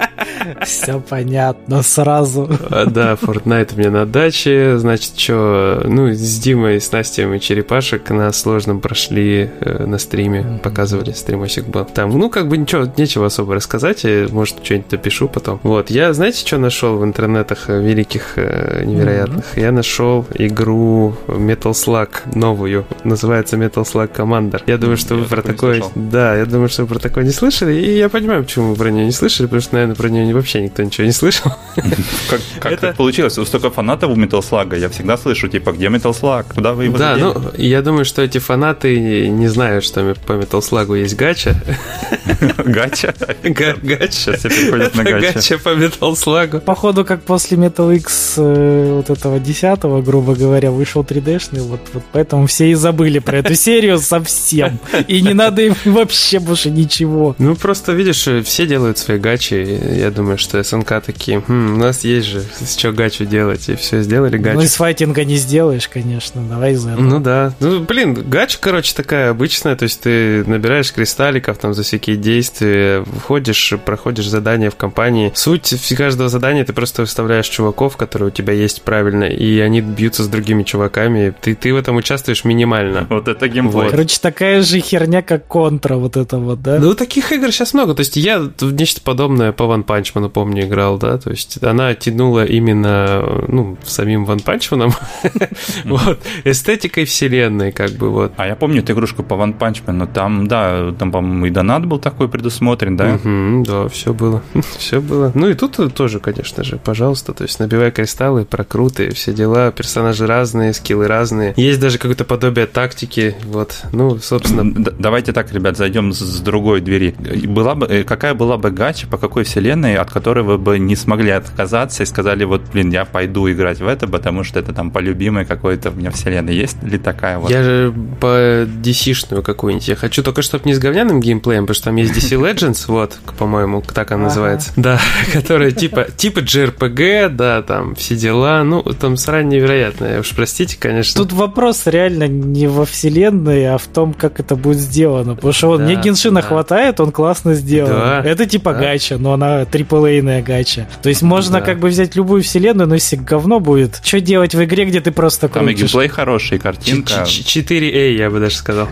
Все 0.62 1.00
понятно 1.00 1.82
сразу. 1.82 2.48
А, 2.70 2.86
да, 2.86 3.14
Fortnite 3.14 3.74
у 3.74 3.78
меня 3.78 3.90
на 3.90 4.06
даче. 4.06 4.78
Значит, 4.78 5.18
что, 5.18 5.82
ну, 5.84 6.12
с 6.12 6.38
Димой, 6.38 6.80
с 6.80 6.92
Настей 6.92 7.26
мы 7.26 7.38
черепашек 7.38 8.10
на 8.10 8.32
сложном 8.32 8.80
прошли 8.80 9.50
э, 9.60 9.86
на 9.86 9.98
стриме. 9.98 10.60
Показывали, 10.62 11.12
стримосик 11.12 11.66
был. 11.66 11.84
Там, 11.84 12.10
ну, 12.18 12.30
как 12.30 12.48
бы 12.48 12.56
ничего, 12.56 12.86
нечего 12.96 13.26
особо 13.26 13.54
рассказать. 13.54 14.04
Я, 14.04 14.26
может, 14.30 14.64
что-нибудь 14.64 14.88
допишу 14.90 15.28
потом. 15.28 15.60
Вот, 15.62 15.90
я, 15.90 16.12
знаете, 16.12 16.46
что 16.46 16.58
нашел 16.58 16.96
в 16.98 17.04
интернетах 17.04 17.68
э, 17.68 17.80
великих, 17.82 18.32
э, 18.36 18.84
невероятных? 18.84 19.56
Я 19.56 19.72
нашел 19.72 20.26
игру 20.34 21.14
Metal 21.26 21.72
Slug 21.72 22.10
новую. 22.34 22.84
Называется 23.04 23.56
Metal 23.56 23.84
Slug 23.84 24.10
Commander. 24.14 24.62
Я 24.66 24.78
думаю, 24.78 24.96
что 24.96 25.14
вы 25.14 25.24
про 25.24 25.42
такое... 25.42 25.82
Да, 25.94 26.36
я 26.36 26.46
думаю, 26.46 26.68
что 26.68 26.82
вы 26.82 26.88
про 26.88 26.98
такое 26.98 27.24
не 27.24 27.30
слышали. 27.30 27.74
И 27.74 27.96
я 27.96 28.08
понимаю, 28.08 28.44
почему 28.44 28.70
вы 28.70 28.76
про 28.76 28.90
нее 28.90 29.06
не 29.06 29.12
слышали, 29.12 29.46
потому 29.46 29.62
что, 29.62 29.74
наверное, 29.74 29.96
про 29.96 30.08
нее 30.08 30.33
вообще 30.34 30.60
никто 30.62 30.82
ничего 30.82 31.06
не 31.06 31.12
слышал. 31.12 31.52
Как, 32.30 32.40
как 32.60 32.72
это... 32.72 32.92
получилось? 32.92 33.38
У 33.38 33.44
столько 33.44 33.70
фанатов 33.70 34.10
у 34.10 34.14
Metal 34.16 34.40
Slug, 34.40 34.78
я 34.78 34.88
всегда 34.88 35.16
слышу, 35.16 35.48
типа, 35.48 35.72
где 35.72 35.86
Metal 35.86 36.12
Slug? 36.12 36.46
Куда 36.54 36.72
вы 36.72 36.84
его 36.84 36.96
Да, 36.98 37.14
задели? 37.14 37.32
ну, 37.34 37.50
я 37.56 37.82
думаю, 37.82 38.04
что 38.04 38.22
эти 38.22 38.38
фанаты 38.38 39.28
не 39.28 39.48
знают, 39.48 39.84
что 39.84 40.14
по 40.26 40.32
Metal 40.32 40.60
Slug 40.60 40.98
есть 40.98 41.16
гача. 41.16 41.54
Гача? 42.64 43.14
Гача. 43.42 44.32
Переходят 44.42 44.94
на 44.94 45.04
гача. 45.04 45.32
Гача 45.34 45.58
по 45.58 45.68
Metal 45.70 46.12
Slug. 46.12 46.60
Походу, 46.60 47.04
как 47.04 47.22
после 47.22 47.56
Metal 47.56 47.94
X 47.96 48.34
э, 48.38 48.92
вот 48.96 49.10
этого 49.10 49.38
десятого, 49.40 50.02
грубо 50.02 50.34
говоря, 50.34 50.70
вышел 50.70 51.02
3D-шный, 51.02 51.60
вот, 51.62 51.80
вот 51.92 52.02
поэтому 52.12 52.46
все 52.46 52.70
и 52.70 52.74
забыли 52.74 53.18
про 53.18 53.38
эту 53.38 53.54
серию 53.54 53.98
совсем. 53.98 54.78
И 55.08 55.20
не 55.22 55.34
надо 55.34 55.62
им 55.62 55.74
вообще 55.84 56.38
больше 56.38 56.70
ничего. 56.70 57.34
Ну, 57.38 57.56
просто, 57.56 57.92
видишь, 57.92 58.26
все 58.44 58.66
делают 58.66 58.98
свои 58.98 59.18
гачи. 59.18 59.54
Я 59.54 60.10
думаю, 60.10 60.23
что 60.36 60.62
СНК 60.62 61.02
такие, 61.04 61.40
хм, 61.40 61.74
у 61.74 61.78
нас 61.78 62.04
есть 62.04 62.26
же 62.26 62.42
с 62.42 62.76
чего 62.76 62.92
гачу 62.92 63.24
делать, 63.24 63.68
и 63.68 63.76
все, 63.76 64.02
сделали 64.02 64.36
гачу. 64.36 64.58
Ну, 64.58 64.62
из 64.62 64.74
файтинга 64.74 65.24
не 65.24 65.36
сделаешь, 65.36 65.88
конечно, 65.88 66.42
давай 66.42 66.74
за 66.74 66.90
Ну 66.90 67.20
да. 67.20 67.54
Ну, 67.60 67.80
блин, 67.80 68.14
гача, 68.14 68.58
короче, 68.60 68.94
такая 68.94 69.30
обычная, 69.30 69.76
то 69.76 69.84
есть 69.84 70.02
ты 70.02 70.44
набираешь 70.44 70.92
кристалликов 70.92 71.58
там 71.58 71.74
за 71.74 71.82
всякие 71.82 72.16
действия, 72.16 73.04
входишь, 73.04 73.74
проходишь 73.84 74.28
задания 74.28 74.70
в 74.70 74.76
компании. 74.76 75.32
Суть 75.34 75.72
каждого 75.94 76.28
задания 76.28 76.64
ты 76.64 76.72
просто 76.72 77.02
выставляешь 77.02 77.48
чуваков, 77.48 77.96
которые 77.96 78.28
у 78.28 78.30
тебя 78.30 78.52
есть 78.52 78.82
правильно, 78.82 79.24
и 79.24 79.58
они 79.60 79.80
бьются 79.80 80.22
с 80.22 80.28
другими 80.28 80.62
чуваками. 80.62 81.34
Ты, 81.40 81.54
ты 81.54 81.72
в 81.72 81.76
этом 81.76 81.96
участвуешь 81.96 82.44
минимально. 82.44 83.06
Вот 83.08 83.28
это 83.28 83.48
геймплей. 83.48 83.84
Вот. 83.84 83.90
Короче, 83.90 84.18
такая 84.20 84.62
же 84.62 84.80
херня, 84.80 85.22
как 85.22 85.46
контра 85.46 85.96
вот 85.96 86.16
это 86.16 86.38
вот, 86.38 86.62
да? 86.62 86.78
Ну, 86.78 86.94
таких 86.94 87.32
игр 87.32 87.50
сейчас 87.52 87.74
много. 87.74 87.94
То 87.94 88.00
есть 88.00 88.16
я 88.16 88.50
нечто 88.60 89.00
подобное 89.00 89.52
по 89.52 89.62
One 89.64 89.84
Punch 89.84 90.12
Панчмана, 90.14 90.28
помню, 90.28 90.64
играл, 90.64 90.98
да, 90.98 91.18
то 91.18 91.30
есть 91.30 91.62
она 91.62 91.94
тянула 91.94 92.44
именно, 92.44 93.44
ну, 93.48 93.76
самим 93.84 94.24
Ван 94.24 94.40
Панчманом, 94.40 94.92
вот, 95.84 96.20
эстетикой 96.44 97.04
вселенной, 97.04 97.72
как 97.72 97.90
бы, 97.92 98.10
вот. 98.10 98.32
А 98.36 98.46
я 98.46 98.54
помню 98.54 98.80
эту 98.80 98.92
игрушку 98.92 99.22
по 99.24 99.36
Ван 99.36 99.54
Панчману, 99.54 100.06
там, 100.06 100.46
да, 100.46 100.92
там, 100.98 101.10
по-моему, 101.10 101.46
и 101.46 101.50
донат 101.50 101.86
был 101.86 101.98
такой 101.98 102.28
предусмотрен, 102.28 102.96
да? 102.96 103.18
Да, 103.66 103.88
все 103.88 104.14
было, 104.14 104.42
все 104.78 105.00
было. 105.00 105.32
Ну 105.34 105.48
и 105.48 105.54
тут 105.54 105.94
тоже, 105.94 106.20
конечно 106.20 106.62
же, 106.62 106.76
пожалуйста, 106.76 107.32
то 107.32 107.42
есть 107.42 107.58
набивай 107.58 107.90
кристаллы, 107.90 108.44
прокруты, 108.44 109.12
все 109.12 109.32
дела, 109.32 109.72
персонажи 109.72 110.26
разные, 110.26 110.72
скиллы 110.72 111.08
разные. 111.08 111.54
Есть 111.56 111.80
даже 111.80 111.98
какое-то 111.98 112.24
подобие 112.24 112.66
тактики, 112.66 113.34
вот, 113.46 113.82
ну, 113.92 114.18
собственно... 114.18 114.64
Давайте 114.74 115.32
так, 115.32 115.52
ребят, 115.52 115.76
зайдем 115.76 116.12
с 116.12 116.40
другой 116.40 116.80
двери. 116.80 117.14
Была 117.46 117.74
бы, 117.74 117.86
э, 117.86 118.04
какая 118.04 118.34
была 118.34 118.56
бы 118.56 118.70
гача, 118.70 119.06
по 119.08 119.18
какой 119.18 119.44
вселенной, 119.44 119.96
от 120.04 120.12
которой 120.12 120.44
вы 120.44 120.58
бы 120.58 120.78
не 120.78 120.96
смогли 120.96 121.30
отказаться 121.30 122.02
и 122.02 122.06
сказали, 122.06 122.44
вот, 122.44 122.62
блин, 122.72 122.90
я 122.90 123.04
пойду 123.04 123.50
играть 123.50 123.80
в 123.80 123.86
это, 123.88 124.06
потому 124.06 124.44
что 124.44 124.60
это 124.60 124.72
там 124.72 124.90
по 124.90 124.98
любимой 124.98 125.44
какой-то 125.44 125.90
у 125.90 125.94
меня 125.94 126.10
вселенной. 126.10 126.54
Есть 126.54 126.82
ли 126.82 126.98
такая 126.98 127.38
вот? 127.38 127.50
Я 127.50 127.62
же 127.62 127.92
по 128.20 128.62
DC-шную 128.64 129.42
какую-нибудь. 129.42 129.88
Я 129.88 129.96
хочу 129.96 130.22
только, 130.22 130.42
чтобы 130.42 130.64
не 130.66 130.74
с 130.74 130.78
говняным 130.78 131.20
геймплеем, 131.20 131.64
потому 131.64 131.74
что 131.74 131.84
там 131.86 131.96
есть 131.96 132.12
DC 132.12 132.40
Legends, 132.40 132.84
вот, 132.88 133.18
по-моему, 133.38 133.82
так 133.82 134.12
она 134.12 134.24
называется. 134.24 134.72
Да, 134.76 135.00
которая 135.32 135.70
типа, 135.70 136.06
типа 136.16 136.40
JRPG, 136.40 137.30
да, 137.30 137.62
там 137.62 137.94
все 137.94 138.16
дела. 138.16 138.62
Ну, 138.62 138.82
там 138.82 139.16
срань 139.16 139.48
невероятная. 139.48 140.20
Уж 140.20 140.30
простите, 140.30 140.76
конечно. 140.78 141.22
Тут 141.22 141.32
вопрос 141.32 141.86
реально 141.86 142.28
не 142.28 142.66
во 142.66 142.84
вселенной, 142.84 143.66
а 143.74 143.78
в 143.78 143.86
том, 143.86 144.12
как 144.12 144.40
это 144.40 144.56
будет 144.56 144.78
сделано. 144.78 145.34
Потому 145.34 145.52
что 145.52 145.70
он, 145.70 145.78
да, 145.78 145.84
мне 145.84 145.96
Геншина 145.96 146.42
да. 146.42 146.46
хватает, 146.46 147.00
он 147.00 147.12
классно 147.12 147.54
сделан. 147.54 147.92
Да, 147.92 148.22
это 148.24 148.46
типа 148.46 148.72
да. 148.72 148.80
гача, 148.80 149.18
но 149.18 149.32
она 149.32 149.64
триплейная 149.84 150.42
гача. 150.42 150.86
То 151.02 151.08
есть 151.08 151.22
можно 151.22 151.60
да. 151.60 151.64
как 151.64 151.78
бы 151.78 151.88
взять 151.88 152.16
любую 152.16 152.42
вселенную, 152.42 152.88
но 152.88 152.94
если 152.94 153.16
говно 153.16 153.60
будет, 153.60 154.00
что 154.02 154.20
делать 154.20 154.54
в 154.54 154.64
игре, 154.64 154.86
где 154.86 155.00
ты 155.00 155.12
просто 155.12 155.48
крутишь? 155.48 155.60
Там 155.60 155.68
и 155.68 155.74
геймплей 155.74 156.08
хороший, 156.08 156.58
картинка. 156.58 157.22
4A, 157.24 158.12
я 158.14 158.30
бы 158.30 158.40
даже 158.40 158.56
сказал. 158.56 158.88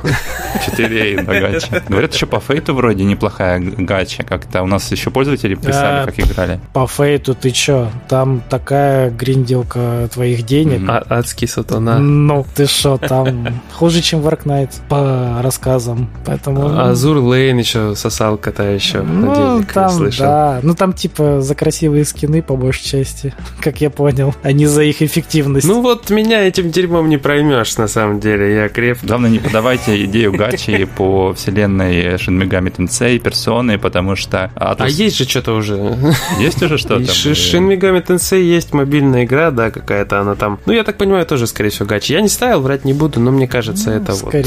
4A 0.66 1.22
на 1.22 1.40
гача. 1.40 1.82
Говорят, 1.88 2.14
еще 2.14 2.26
по 2.26 2.40
фейту 2.40 2.74
вроде 2.74 3.04
неплохая 3.04 3.60
гача. 3.60 4.22
Как-то 4.22 4.62
у 4.62 4.66
нас 4.66 4.90
еще 4.92 5.10
пользователи 5.10 5.54
писали, 5.54 6.06
как 6.06 6.18
играли. 6.18 6.60
По 6.72 6.86
фейту 6.86 7.34
ты 7.34 7.52
что? 7.54 7.90
Там 8.08 8.42
такая 8.48 9.10
гринделка 9.10 10.08
твоих 10.12 10.44
денег. 10.44 10.88
А, 10.88 11.02
адский 11.08 11.48
сатана. 11.48 11.98
Ну, 11.98 12.44
ты 12.54 12.66
что, 12.66 12.98
там 12.98 13.60
хуже, 13.72 14.02
чем 14.02 14.20
в 14.20 14.28
Ark 14.28 14.42
по 14.88 15.40
рассказам. 15.42 16.10
Поэтому... 16.26 16.68
А, 16.68 16.90
Азур 16.90 17.18
Лейн 17.18 17.58
еще 17.58 17.94
сосалка 17.94 18.52
та 18.52 18.64
еще. 18.64 19.02
Ну, 19.02 19.64
там, 19.72 20.10
да. 20.18 20.60
Ну, 20.62 20.74
там 20.82 20.94
типа 20.94 21.40
за 21.42 21.54
красивые 21.54 22.04
скины, 22.04 22.42
по 22.42 22.56
большей 22.56 22.84
части, 22.84 23.32
как 23.60 23.80
я 23.80 23.88
понял, 23.88 24.34
а 24.42 24.50
не 24.50 24.66
за 24.66 24.82
их 24.82 25.00
эффективность. 25.00 25.64
Ну, 25.64 25.80
вот 25.80 26.10
меня 26.10 26.42
этим 26.42 26.72
дерьмом 26.72 27.08
не 27.08 27.18
проймешь, 27.18 27.76
на 27.76 27.86
самом 27.86 28.18
деле. 28.18 28.52
Я 28.52 28.68
креп. 28.68 28.98
Главное, 29.04 29.30
не 29.30 29.38
подавайте 29.38 30.04
идею 30.06 30.32
гачи 30.32 30.84
по 30.96 31.34
вселенной 31.34 32.16
Shin 32.16 32.36
Megami 32.36 32.74
Tensei, 32.74 33.20
персоны, 33.20 33.78
потому 33.78 34.16
что... 34.16 34.50
А 34.56 34.88
есть 34.88 35.18
же 35.18 35.24
что-то 35.24 35.52
уже. 35.52 35.96
Есть 36.40 36.60
уже 36.60 36.78
что-то? 36.78 37.04
Shin 37.04 37.68
Megami 37.68 38.04
Tensei 38.04 38.42
есть 38.42 38.74
мобильная 38.74 39.22
игра, 39.22 39.52
да, 39.52 39.70
какая-то 39.70 40.18
она 40.20 40.34
там. 40.34 40.58
Ну, 40.66 40.72
я 40.72 40.82
так 40.82 40.98
понимаю, 40.98 41.24
тоже, 41.26 41.46
скорее 41.46 41.70
всего, 41.70 41.86
гачи. 41.86 42.12
Я 42.12 42.22
не 42.22 42.28
ставил, 42.28 42.60
врать 42.60 42.84
не 42.84 42.92
буду, 42.92 43.20
но 43.20 43.30
мне 43.30 43.46
кажется, 43.46 43.90
ну, 43.90 43.96
это 43.98 44.14
вот... 44.14 44.34
Э, 44.34 44.42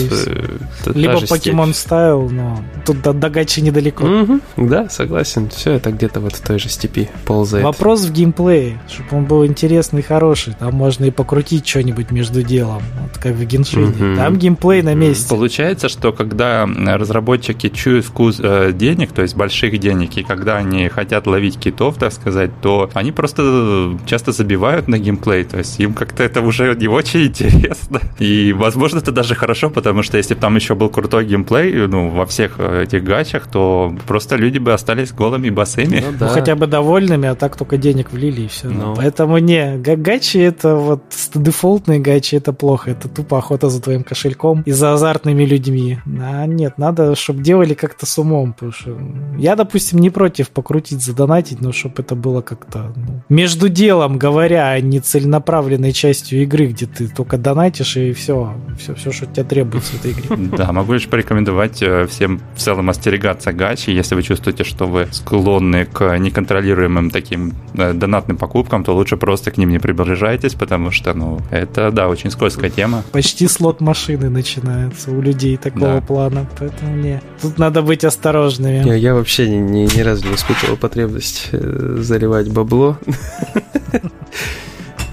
Либо 0.94 1.26
Покемон 1.26 1.74
ставил, 1.74 2.30
но 2.30 2.62
тут 2.86 3.02
до, 3.02 3.14
до 3.14 3.30
гачи 3.30 3.62
недалеко. 3.62 4.06
Угу, 4.06 4.42
да, 4.58 4.90
согласен. 4.90 5.48
Все 5.48 5.72
это 5.72 5.92
где-то 5.92 6.25
вот 6.26 6.36
в 6.36 6.42
той 6.42 6.60
же 6.60 6.70
степи 6.70 7.10
ползает. 7.26 7.64
Вопрос 7.64 8.04
в 8.04 8.12
геймплее, 8.12 8.80
чтобы 8.90 9.18
он 9.18 9.26
был 9.26 9.46
интересный 9.46 10.02
и 10.02 10.04
хороший. 10.04 10.54
Там 10.54 10.74
можно 10.74 11.06
и 11.06 11.12
покрутить 11.12 11.68
что-нибудь 11.68 12.12
между 12.12 12.44
делом, 12.44 12.82
вот 13.00 13.18
как 13.22 13.36
в 13.36 13.46
Геншине. 13.46 13.86
Угу. 13.86 14.16
Там 14.18 14.38
геймплей 14.38 14.82
на 14.82 14.96
месте. 14.96 15.30
Получается, 15.30 15.88
что 15.88 16.12
когда 16.12 16.66
разработчики 16.66 17.70
чуют 17.70 18.06
вкус 18.06 18.40
э, 18.42 18.72
денег, 18.74 19.12
то 19.12 19.22
есть 19.22 19.36
больших 19.36 19.80
денег, 19.80 20.18
и 20.18 20.24
когда 20.24 20.58
они 20.58 20.90
хотят 20.90 21.28
ловить 21.28 21.60
китов, 21.60 21.98
так 21.98 22.12
сказать, 22.12 22.52
то 22.62 22.90
они 22.94 23.12
просто 23.12 23.98
часто 24.06 24.32
забивают 24.32 24.88
на 24.88 24.98
геймплей, 24.98 25.44
то 25.44 25.60
есть 25.60 25.80
им 25.80 25.94
как-то 25.94 26.24
это 26.24 26.42
уже 26.42 26.76
не 26.76 26.88
очень 26.88 27.28
интересно. 27.28 28.02
И, 28.18 28.52
возможно, 28.54 28.98
это 28.98 29.12
даже 29.12 29.36
хорошо, 29.36 29.70
потому 29.70 30.02
что 30.02 30.18
если 30.18 30.34
бы 30.34 30.42
там 30.42 30.56
еще 30.56 30.74
был 30.74 30.90
крутой 30.90 31.26
геймплей, 31.26 31.88
ну, 31.88 32.10
во 32.10 32.26
всех 32.26 32.56
э, 32.58 32.84
этих 32.84 33.04
гачах, 33.04 33.48
то 33.48 33.96
просто 34.08 34.36
люди 34.36 34.58
бы 34.58 34.74
остались 34.74 35.12
голыми 35.12 35.50
босыми. 35.50 36.04
Ну, 36.06 36.15
да. 36.20 36.28
ну 36.28 36.32
хотя 36.32 36.56
бы 36.56 36.68
довольными, 36.68 37.28
а 37.30 37.36
так 37.36 37.56
только 37.58 37.78
денег 37.78 38.12
влили 38.12 38.42
и 38.42 38.48
все. 38.48 38.68
Ну. 38.68 38.96
Поэтому 38.96 39.38
не, 39.38 39.78
гачи 39.78 40.38
это 40.38 40.76
вот 40.76 41.04
дефолтные 41.34 42.00
гачи, 42.00 42.36
это 42.36 42.54
плохо, 42.54 42.92
это 42.92 43.08
тупо 43.08 43.38
охота 43.38 43.70
за 43.70 43.82
твоим 43.82 44.04
кошельком 44.04 44.62
и 44.62 44.72
за 44.72 44.94
азартными 44.94 45.44
людьми. 45.44 46.00
А 46.22 46.46
нет, 46.46 46.78
надо, 46.78 47.16
чтобы 47.16 47.42
делали 47.42 47.74
как-то 47.74 48.06
с 48.06 48.18
умом, 48.18 48.54
потому 48.54 48.72
что 48.72 48.98
я, 49.38 49.56
допустим, 49.56 50.00
не 50.00 50.10
против 50.10 50.50
покрутить, 50.50 51.04
задонатить, 51.04 51.62
но 51.62 51.72
чтобы 51.72 51.96
это 52.00 52.16
было 52.16 52.42
как-то 52.42 52.94
ну, 52.96 53.22
между 53.30 53.70
делом 53.70 54.18
говоря, 54.18 54.70
а 54.70 54.80
не 54.80 55.00
целенаправленной 55.00 55.92
частью 55.92 56.44
игры, 56.44 56.68
где 56.68 56.86
ты 56.86 57.08
только 57.08 57.38
донатишь 57.38 57.98
и 57.98 58.14
все, 58.14 58.54
все, 58.80 58.96
все, 58.96 59.12
что 59.12 59.26
тебе 59.26 59.44
требуется 59.44 59.94
в 59.94 60.00
этой 60.00 60.12
игре. 60.12 60.50
Да, 60.56 60.72
могу 60.72 60.94
лишь 60.94 61.08
порекомендовать 61.08 61.82
э, 61.82 62.08
всем 62.08 62.42
в 62.56 62.60
целом 62.60 62.90
остерегаться 62.90 63.52
гачи, 63.52 63.90
если 63.90 64.16
вы 64.16 64.24
чувствуете, 64.24 64.64
что 64.64 64.86
вы 64.86 65.08
склонны 65.12 65.86
к 65.86 66.02
неконтролируемым 66.18 67.10
таким 67.10 67.54
э, 67.74 67.94
донатным 67.94 68.38
покупкам, 68.38 68.84
то 68.84 68.94
лучше 68.96 69.18
просто 69.18 69.52
к 69.52 69.58
ним 69.58 69.70
не 69.70 69.80
приближайтесь, 69.80 70.54
потому 70.54 70.92
что, 70.92 71.14
ну, 71.14 71.40
это, 71.52 71.92
да, 71.92 72.08
очень 72.08 72.32
скользкая 72.32 72.70
тема. 72.70 73.04
Почти 73.12 73.48
слот 73.48 73.82
машины 73.82 74.30
начинается 74.30 75.12
у 75.12 75.22
людей 75.22 75.58
такого 75.58 75.96
да. 75.96 76.02
плана, 76.02 76.48
поэтому 76.60 76.96
не. 76.96 77.22
Тут 77.42 77.58
надо 77.58 77.82
быть 77.82 78.04
осторожными. 78.04 78.88
Я, 78.88 78.96
я 78.96 79.14
вообще 79.14 79.50
ни, 79.50 79.58
ни, 79.58 79.98
ни 79.98 80.02
разу 80.02 80.28
не 80.28 80.36
испытывал 80.36 80.78
потребность 80.78 81.50
э, 81.52 81.98
заливать 82.00 82.52
бабло. 82.52 82.98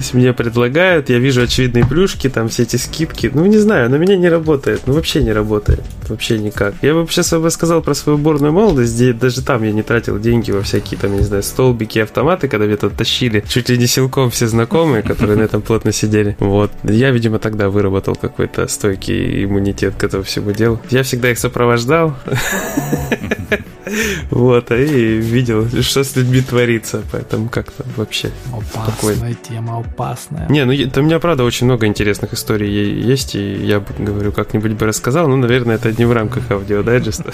есть 0.02 0.14
мне 0.14 0.32
предлагают, 0.32 1.11
я 1.11 1.18
вижу 1.18 1.42
очевидные 1.42 1.87
плюшки, 1.87 2.28
там 2.28 2.49
все 2.49 2.64
эти 2.64 2.76
скидки. 2.76 3.30
Ну, 3.32 3.47
не 3.47 3.59
знаю, 3.59 3.88
на 3.88 3.94
меня 3.94 4.16
не 4.16 4.28
работает. 4.28 4.82
Ну, 4.87 4.94
вообще 4.94 5.23
не 5.23 5.32
работает. 5.32 5.80
Вообще 6.09 6.38
никак. 6.38 6.75
Я 6.82 6.94
бы 6.94 7.06
сейчас 7.09 7.30
бы 7.32 7.50
сказал 7.50 7.82
про 7.82 7.94
свою 7.94 8.18
бурную 8.18 8.52
молодость, 8.52 8.94
где 8.94 9.12
даже 9.12 9.42
там 9.42 9.62
я 9.62 9.73
не 9.73 9.82
тратил 9.82 10.18
деньги 10.18 10.50
во 10.50 10.62
всякие, 10.62 10.99
там, 10.99 11.12
я 11.12 11.18
не 11.18 11.25
знаю, 11.25 11.42
столбики, 11.42 12.00
автоматы, 12.00 12.49
когда 12.49 12.66
меня 12.66 12.76
тут 12.76 12.97
тащили. 12.97 13.44
Чуть 13.49 13.68
ли 13.68 13.78
не 13.78 13.87
силком 13.87 14.30
все 14.30 14.49
знакомые, 14.49 15.02
которые 15.02 15.38
на 15.38 15.42
этом 15.42 15.62
плотно 15.62 15.92
сидели. 15.92 16.37
Вот. 16.40 16.73
Я, 16.82 17.11
видимо, 17.11 17.38
тогда 17.38 17.71
выработал 17.71 18.16
какой-то 18.16 18.66
стойкий 18.66 19.44
иммунитет 19.44 19.94
к 19.97 20.02
этому 20.02 20.25
всему 20.25 20.50
делу. 20.52 20.80
Я 20.90 21.04
всегда 21.04 21.30
их 21.30 21.38
сопровождал. 21.38 22.16
Вот, 24.30 24.70
и 24.70 25.16
видел, 25.16 25.68
что 25.82 26.04
с 26.04 26.16
людьми 26.16 26.40
творится, 26.40 27.02
поэтому 27.11 27.49
как-то 27.49 27.84
вообще 27.96 28.30
Опасная 28.52 29.34
тема, 29.34 29.78
опасная. 29.78 30.49
Не, 30.49 30.64
ну 30.64 30.72
у 30.72 31.04
меня, 31.04 31.18
правда, 31.18 31.44
очень 31.44 31.66
много 31.66 31.87
интересных 31.87 32.32
историй 32.32 33.00
есть, 33.00 33.34
и 33.34 33.54
я 33.54 33.80
бы, 33.80 33.87
говорю, 33.99 34.32
как-нибудь 34.32 34.72
бы 34.72 34.87
рассказал, 34.87 35.28
ну, 35.28 35.37
наверное, 35.37 35.76
это 35.76 35.92
не 35.92 36.04
в 36.04 36.12
рамках 36.12 36.50
аудиодайджеста. 36.50 37.32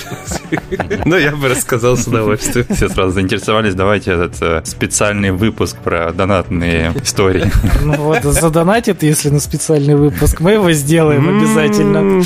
Но 1.04 1.16
я 1.16 1.34
бы 1.36 1.48
рассказал 1.48 1.96
с 1.96 2.06
удовольствием. 2.06 2.66
Все 2.70 2.88
сразу 2.88 3.12
заинтересовались, 3.12 3.74
давайте 3.74 4.12
этот 4.12 4.36
э, 4.40 4.62
специальный 4.64 5.30
выпуск 5.30 5.76
про 5.78 6.12
донатные 6.12 6.92
истории. 7.02 7.50
Ну 7.82 7.94
вот, 7.94 8.22
задонатит, 8.22 9.02
если 9.02 9.30
на 9.30 9.40
специальный 9.40 9.94
выпуск, 9.94 10.40
мы 10.40 10.52
его 10.52 10.72
сделаем 10.72 11.28
обязательно. 11.28 12.22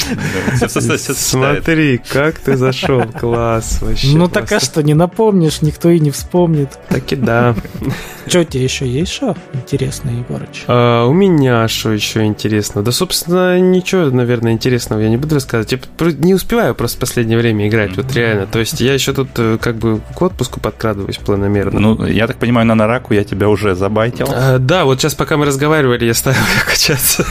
Смотри, 1.14 1.98
как 1.98 2.38
ты 2.38 2.56
зашел, 2.56 3.02
класс 3.04 3.78
вообще. 3.80 4.16
Ну 4.22 4.28
так 4.28 4.52
а 4.52 4.60
что, 4.60 4.84
не 4.84 4.94
напомнишь, 4.94 5.62
никто 5.62 5.90
и 5.90 5.98
не 5.98 6.12
вспомнит. 6.12 6.78
Так 6.88 7.12
и 7.12 7.16
да. 7.16 7.56
Что, 8.26 8.40
у 8.40 8.44
тебя 8.44 8.62
еще 8.62 8.86
есть 8.86 9.12
что 9.12 9.36
интересное, 9.52 10.14
Егорыч? 10.14 10.64
А, 10.66 11.06
у 11.06 11.12
меня 11.12 11.66
что 11.68 11.92
еще 11.92 12.24
интересно? 12.24 12.82
Да, 12.82 12.92
собственно, 12.92 13.58
ничего, 13.58 14.04
наверное, 14.10 14.52
интересного 14.52 15.00
я 15.00 15.08
не 15.08 15.16
буду 15.16 15.34
рассказывать. 15.34 15.72
Я 15.72 15.78
не 16.18 16.34
успеваю 16.34 16.74
просто 16.74 16.98
в 16.98 17.00
последнее 17.00 17.38
время 17.38 17.68
играть, 17.68 17.96
вот 17.96 18.12
реально. 18.14 18.46
То 18.46 18.58
есть 18.58 18.80
я 18.80 18.94
еще 18.94 19.12
тут 19.12 19.28
э, 19.36 19.58
как 19.60 19.76
бы 19.76 20.00
к 20.14 20.22
отпуску 20.22 20.60
подкрадываюсь 20.60 21.18
планомерно. 21.18 21.80
Ну, 21.80 22.06
я 22.06 22.26
так 22.26 22.36
понимаю, 22.36 22.66
на 22.66 22.74
Нараку 22.74 23.14
я 23.14 23.24
тебя 23.24 23.48
уже 23.48 23.74
забайтил. 23.74 24.28
А, 24.30 24.58
да, 24.58 24.84
вот 24.84 25.00
сейчас, 25.00 25.14
пока 25.14 25.36
мы 25.36 25.46
разговаривали, 25.46 26.04
я 26.04 26.14
ставил 26.14 26.40
качаться. 26.66 27.24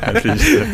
Отлично. 0.00 0.66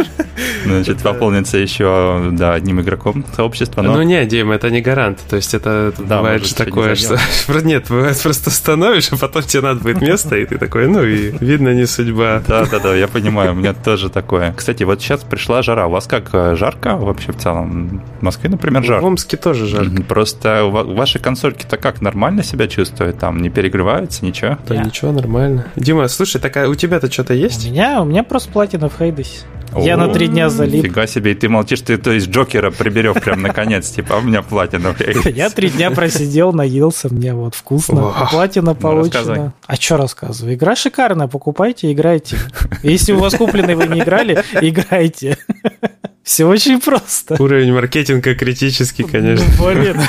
Значит, 0.65 0.99
пополнится 0.99 1.59
еще, 1.59 2.31
да, 2.33 2.55
одним 2.55 2.81
игроком 2.81 3.25
сообщества. 3.37 3.83
Ну, 3.83 4.03
не, 4.03 4.25
Дим, 4.27 4.51
это 4.51 4.71
не 4.71 4.81
гарант. 4.81 5.21
То 5.29 5.37
есть 5.37 5.55
это 5.55 5.93
бывает 5.99 6.47
же 6.47 6.55
такое, 6.55 6.95
что... 6.95 7.19
Нет, 7.65 7.87
бывает 7.89 8.21
просто 8.23 8.51
становишься, 8.51 9.17
потом 9.29 9.43
тебе 9.43 9.63
надо 9.63 9.81
будет 9.81 10.01
место, 10.01 10.37
и 10.37 10.47
ты 10.47 10.59
такой, 10.59 10.89
ну 10.89 11.03
и 11.03 11.33
видно 11.39 11.75
не 11.75 11.87
судьба. 11.87 12.43
Да-да-да, 12.47 12.95
я 12.95 13.09
понимаю, 13.09 13.53
у 13.53 13.55
меня 13.55 13.73
тоже 13.73 14.11
такое. 14.11 14.53
Кстати, 14.53 14.83
вот 14.83 15.01
сейчас 15.01 15.23
пришла 15.23 15.63
жара. 15.63 15.87
У 15.87 15.91
вас 15.91 16.07
как, 16.07 16.31
э, 16.33 16.57
жарко 16.57 16.97
вообще 16.97 17.33
в 17.33 17.37
целом? 17.37 18.03
В 18.21 18.23
Москве, 18.23 18.51
например, 18.51 18.85
жарко. 18.85 19.03
В 19.03 19.07
Омске 19.07 19.37
тоже 19.37 19.67
жарко. 19.67 20.03
Просто 20.03 20.65
ваши 20.65 21.19
консольки-то 21.19 21.77
как, 21.77 22.01
нормально 22.01 22.43
себя 22.43 22.69
чувствуют? 22.69 23.19
Там 23.19 23.41
не 23.41 23.51
перегреваются, 23.51 24.25
ничего? 24.25 24.59
Да 24.69 24.77
ничего, 24.77 25.13
нормально. 25.13 25.67
Дима, 25.77 26.09
слушай, 26.09 26.41
такая 26.41 26.69
у 26.69 26.75
тебя-то 26.75 27.11
что-то 27.11 27.35
есть? 27.35 27.67
У 27.67 27.71
меня, 27.71 28.03
у 28.03 28.05
меня 28.05 28.23
просто 28.23 28.51
платина 28.51 28.89
в 28.89 28.97
Хейдесе. 28.99 29.45
Я 29.77 29.97
на 29.97 30.09
три 30.09 30.29
дня 30.29 30.49
залип. 30.51 30.85
Фига 30.85 31.07
себе, 31.07 31.33
и 31.33 31.35
ты 31.35 31.49
молчишь, 31.49 31.81
ты 31.81 31.97
то 31.97 32.13
есть 32.13 32.29
Джокера 32.29 32.71
приберег 32.71 33.23
прям 33.23 33.43
наконец, 33.43 33.91
типа, 33.91 34.17
а 34.17 34.19
у 34.19 34.23
меня 34.23 34.43
платина. 34.43 34.95
Я 35.25 35.51
три 35.51 35.71
дня 35.71 35.91
просидел, 35.91 36.53
наелся, 36.53 37.13
мне 37.13 37.35
вот 37.35 37.55
вкусно. 37.55 38.13
Платина 38.31 38.73
ну, 38.73 38.75
получена. 38.75 39.55
А 39.67 39.77
что 39.77 39.97
рассказываю? 39.97 40.55
Игра 40.55 40.77
шикарная, 40.77 41.27
покупайте, 41.27 41.93
играйте. 41.93 42.37
Если 42.83 43.13
у 43.13 43.19
вас 43.19 43.35
купленный 43.35 43.75
вы 43.75 43.87
не 43.89 44.01
играли, 44.01 44.43
играйте. 44.61 45.39
Все 46.23 46.47
очень 46.47 46.81
просто. 46.81 47.37
Уровень 47.41 47.73
маркетинга 47.73 48.35
критический, 48.35 49.03
конечно. 49.03 49.45
Блин. 49.63 50.01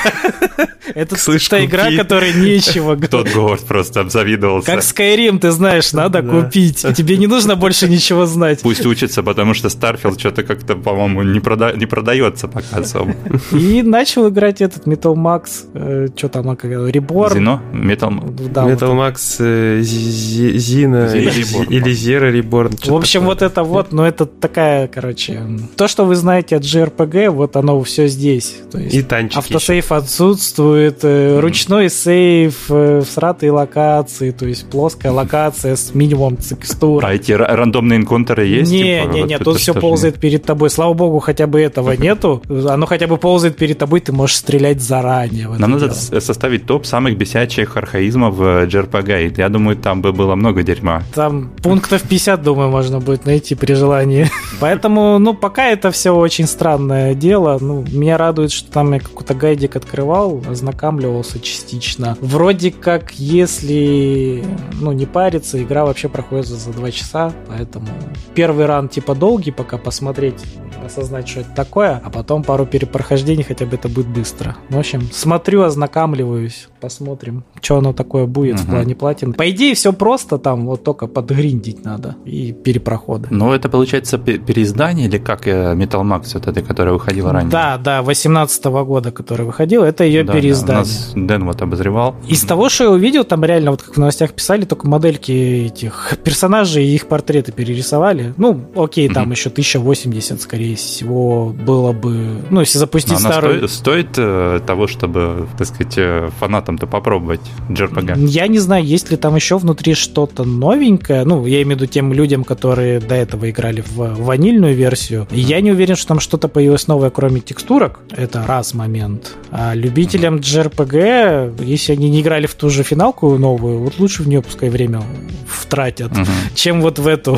Это 0.94 1.16
та 1.50 1.66
игра, 1.66 1.92
которой 1.96 2.34
нечего 2.34 2.96
Тот 3.10 3.30
Говард 3.30 3.62
просто 3.62 4.02
обзавидовался. 4.02 4.66
Как 4.66 4.80
Skyrim, 4.82 5.40
ты 5.40 5.52
знаешь, 5.52 5.94
надо 5.94 6.22
купить. 6.22 6.86
Тебе 6.96 7.18
не 7.18 7.28
нужно 7.28 7.56
больше 7.56 7.88
ничего 7.90 8.26
знать. 8.26 8.62
Пусть 8.62 8.86
учится, 8.86 9.24
потому 9.24 9.54
что 9.54 9.68
Starfield 9.70 10.20
что-то 10.20 10.44
как-то, 10.44 10.76
по-моему, 10.76 11.24
не, 11.24 11.40
прода... 11.40 11.74
не 11.74 11.86
продается 11.86 12.48
пока 12.48 12.78
особо. 12.78 13.16
И 13.52 13.82
начал 13.82 14.30
играть 14.30 14.62
этот 14.62 14.88
Metal 14.88 15.16
Max, 15.16 15.66
э, 15.74 16.08
что 16.16 16.30
там, 16.30 16.50
Reborn. 16.50 17.34
Зино? 17.34 17.62
Metal, 17.74 18.50
да, 18.50 18.66
Metal 18.66 18.94
вот 18.94 19.14
Max 19.14 19.38
э, 19.40 19.82
Зина 19.82 21.12
или 21.14 21.92
Zero 21.94 22.32
Reborn. 22.32 22.90
В 22.90 22.96
общем, 22.96 23.26
вот 23.26 23.42
это 23.42 23.64
вот, 23.64 23.92
но 23.92 24.06
это 24.08 24.26
такая, 24.26 24.88
короче, 24.88 25.42
то, 25.76 25.88
что 25.88 26.06
вы 26.06 26.16
знаете 26.16 26.56
от 26.56 26.64
JRPG, 26.64 27.30
вот 27.30 27.56
оно 27.56 27.82
все 27.84 28.08
здесь. 28.08 28.56
То 28.72 28.80
есть 28.80 28.96
и 28.96 29.02
танчики 29.02 29.38
Автосейф 29.38 29.86
еще. 29.86 29.96
отсутствует, 29.96 30.75
mm. 30.76 31.40
ручной 31.40 31.90
сейф, 31.90 32.66
э, 32.70 33.02
всратые 33.06 33.52
локации, 33.52 34.32
то 34.32 34.46
есть 34.46 34.70
плоская 34.70 35.12
локация 35.12 35.76
с 35.76 35.94
минимумом 35.94 36.38
текстур. 36.38 37.06
А 37.06 37.14
эти 37.14 37.32
рандомные 37.32 37.98
инконтеры 37.98 38.46
есть? 38.46 38.72
Не, 38.72 39.02
типа, 39.02 39.14
не, 39.14 39.24
не, 39.24 39.40
тут 39.40 39.58
все 39.58 39.74
ползает 39.74 40.20
перед 40.20 40.44
тобой. 40.44 40.70
Слава 40.70 40.94
богу, 40.94 41.20
хотя 41.20 41.48
бы 41.48 41.62
этого 41.62 41.92
нету. 41.98 42.42
Оно 42.50 42.86
хотя 42.86 43.08
бы 43.08 43.18
ползает 43.18 43.58
перед 43.58 43.78
тобой, 43.78 44.02
ты 44.02 44.12
можешь 44.12 44.38
стрелять 44.38 44.82
заранее. 44.82 45.50
Нам 45.58 45.72
надо 45.72 45.94
составить 45.94 46.66
топ 46.66 46.86
самых 46.86 47.18
бесячих 47.18 47.78
архаизмов 47.78 48.36
в 48.36 48.66
JRPG. 48.66 49.36
Я 49.38 49.50
думаю, 49.50 49.78
там 49.78 50.02
бы 50.02 50.12
было 50.12 50.36
много 50.36 50.64
дерьма. 50.64 51.04
Там 51.14 51.52
пунктов 51.62 52.04
50, 52.04 52.42
думаю, 52.42 52.70
можно 52.70 53.00
будет 53.00 53.26
найти 53.26 53.56
при 53.56 53.74
желании. 53.74 54.30
Поэтому, 54.60 55.20
ну, 55.20 55.34
пока 55.34 55.68
это 55.68 55.92
все 55.92 56.12
очень 56.12 56.48
странное 56.48 57.14
дело. 57.14 57.58
Ну, 57.60 57.86
меня 57.92 58.18
радует, 58.18 58.52
что 58.52 58.72
там 58.72 58.94
я 58.94 59.00
какой-то 59.00 59.34
гайдик 59.34 59.76
открывал, 59.76 60.44
ознакомливался 60.66 61.40
частично. 61.40 62.18
Вроде 62.22 62.72
как, 62.72 63.12
если 63.14 64.44
ну, 64.82 64.92
не 64.92 65.06
париться, 65.06 65.62
игра 65.62 65.86
вообще 65.86 66.10
проходит 66.10 66.48
за, 66.48 66.56
за 66.56 66.72
2 66.72 66.92
часа, 66.92 67.32
поэтому 67.48 67.88
первый 68.34 68.66
ран 68.66 68.90
типа 68.90 69.16
долгий, 69.16 69.52
пока 69.52 69.78
посмотреть, 69.78 70.44
осознать, 70.86 71.28
что 71.28 71.42
это 71.42 71.50
такое, 71.56 72.02
а 72.04 72.10
потом 72.10 72.44
пару 72.44 72.66
перепрохождений, 72.66 73.44
хотя 73.44 73.66
бы 73.66 73.76
это 73.76 73.90
будет 73.90 74.08
быстро. 74.08 74.56
В 74.70 74.78
общем, 74.78 75.02
смотрю, 75.12 75.64
ознакомливаюсь, 75.64 76.70
посмотрим, 76.80 77.44
что 77.62 77.78
оно 77.78 77.94
такое 77.94 78.26
будет 78.26 78.56
угу. 78.56 78.64
в 78.64 78.70
плане 78.70 78.96
платин. 78.96 79.34
По 79.34 79.50
идее, 79.50 79.74
все 79.76 79.94
просто, 79.94 80.38
там 80.38 80.66
вот 80.66 80.84
только 80.84 81.08
подгриндить 81.08 81.84
надо 81.84 82.16
и 82.26 82.54
перепроходы. 82.54 83.28
Ну, 83.32 83.54
это 83.54 83.70
получается 83.70 84.18
переиздание 84.18 85.08
или 85.08 85.18
как 85.18 85.48
э, 85.48 85.74
Metal 85.74 86.02
Max, 86.02 86.32
вот 86.34 86.48
этой, 86.48 86.64
которая 86.64 86.94
выходила 86.94 87.32
ранее? 87.32 87.52
Да, 87.52 87.78
да, 87.78 88.02
18 88.02 88.66
-го 88.66 88.86
года, 88.86 89.12
которая 89.12 89.48
выходила, 89.48 89.84
это 89.86 90.04
ее 90.04 90.24
да, 90.24 90.34
переиздание. 90.34 90.55
Да, 90.64 90.74
у 90.74 90.78
нас 90.78 91.12
Дэн 91.16 91.46
вот 91.46 91.62
обозревал. 91.62 92.16
Из 92.28 92.44
того, 92.44 92.70
что 92.70 92.86
я 92.86 92.92
увидел, 92.92 93.24
там 93.24 93.44
реально, 93.44 93.72
вот 93.72 93.82
как 93.82 93.96
в 93.96 93.98
новостях 93.98 94.34
писали, 94.34 94.66
только 94.66 94.88
модельки 94.88 95.32
этих 95.32 96.18
персонажей 96.24 96.86
и 96.86 96.96
их 96.96 97.08
портреты 97.08 97.52
перерисовали. 97.52 98.34
Ну, 98.38 98.62
окей, 98.76 99.10
там 99.10 99.32
еще 99.32 99.50
1080, 99.50 100.42
скорее 100.42 100.76
всего, 100.76 101.50
было 101.50 101.92
бы... 101.92 102.42
Ну, 102.50 102.60
если 102.62 102.78
запустить 102.78 103.14
Но 103.14 103.20
старую... 103.20 103.68
Стоит, 103.68 103.72
стоит 103.72 104.08
э, 104.18 104.60
того, 104.66 104.88
чтобы, 104.88 105.48
так 105.58 105.68
сказать, 105.68 105.94
э, 105.98 106.30
фанатам-то 106.40 106.88
попробовать 106.88 107.42
JRPG? 107.70 108.26
Я 108.28 108.48
не 108.48 108.60
знаю, 108.60 108.84
есть 108.84 109.12
ли 109.12 109.18
там 109.18 109.36
еще 109.36 109.58
внутри 109.58 109.94
что-то 109.94 110.44
новенькое. 110.44 111.24
Ну, 111.26 111.46
я 111.46 111.62
имею 111.62 111.78
в 111.78 111.82
виду 111.82 111.86
тем 111.92 112.14
людям, 112.14 112.44
которые 112.44 113.00
до 113.00 113.16
этого 113.16 113.50
играли 113.50 113.82
в 113.82 114.24
ванильную 114.24 114.76
версию. 114.76 115.28
Я 115.32 115.62
не 115.62 115.72
уверен, 115.72 115.96
что 115.96 116.08
там 116.08 116.20
что-то 116.20 116.48
появилось 116.48 116.88
новое, 116.88 117.10
кроме 117.10 117.42
текстурок. 117.42 118.00
Это 118.12 118.46
раз 118.46 118.74
момент. 118.74 119.36
А 119.52 119.74
любителям 119.74 120.40
JRPG, 120.46 121.64
если 121.64 121.94
они 121.94 122.10
не 122.10 122.22
играли 122.22 122.46
в 122.46 122.54
ту 122.56 122.70
же 122.70 122.84
финалку 122.84 123.38
новую, 123.38 123.80
вот 123.80 124.00
лучше 124.00 124.24
в 124.24 124.28
нее 124.28 124.42
пускай 124.42 124.70
время 124.70 125.02
втратят, 125.48 126.12
uh-huh. 126.12 126.28
чем 126.54 126.82
вот 126.82 127.00
в 127.00 127.08
эту 127.08 127.38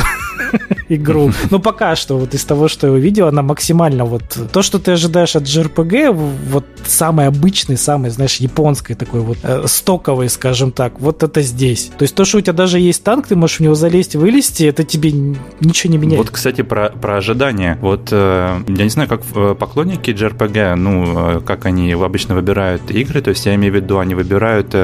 игру. 0.89 1.31
Ну, 1.49 1.59
пока 1.59 1.95
что, 1.95 2.17
вот 2.17 2.33
из 2.33 2.43
того, 2.43 2.67
что 2.67 2.87
я 2.87 2.93
увидел, 2.93 3.27
она 3.27 3.41
максимально 3.41 4.05
вот... 4.05 4.23
То, 4.51 4.61
что 4.61 4.79
ты 4.79 4.91
ожидаешь 4.91 5.35
от 5.35 5.43
JRPG, 5.43 6.11
вот 6.11 6.65
самый 6.85 7.27
обычный, 7.27 7.77
самый, 7.77 8.09
знаешь, 8.09 8.37
японской 8.37 8.95
такой 8.95 9.21
вот 9.21 9.37
э, 9.43 9.63
стоковый, 9.65 10.29
скажем 10.29 10.71
так, 10.71 10.99
вот 10.99 11.23
это 11.23 11.41
здесь. 11.41 11.91
То 11.97 12.03
есть 12.03 12.15
то, 12.15 12.25
что 12.25 12.37
у 12.37 12.41
тебя 12.41 12.53
даже 12.53 12.79
есть 12.79 13.03
танк, 13.03 13.27
ты 13.27 13.35
можешь 13.35 13.57
в 13.57 13.59
него 13.61 13.75
залезть, 13.75 14.15
вылезти, 14.15 14.63
это 14.63 14.83
тебе 14.83 15.11
ничего 15.11 15.91
не 15.91 15.97
меняет. 15.97 16.17
Вот, 16.17 16.29
кстати, 16.31 16.61
про, 16.61 16.89
про 16.89 17.17
ожидания. 17.17 17.77
Вот 17.81 18.09
э, 18.11 18.59
я 18.67 18.83
не 18.83 18.89
знаю, 18.89 19.07
как 19.07 19.21
э, 19.35 19.55
поклонники 19.57 20.11
JRPG, 20.11 20.75
ну, 20.75 21.37
э, 21.37 21.41
как 21.41 21.65
они 21.65 21.91
обычно 21.93 22.35
выбирают 22.35 22.91
игры, 22.91 23.21
то 23.21 23.29
есть 23.29 23.45
я 23.45 23.55
имею 23.55 23.73
в 23.73 23.75
виду, 23.75 23.99
они 23.99 24.15
выбирают 24.15 24.75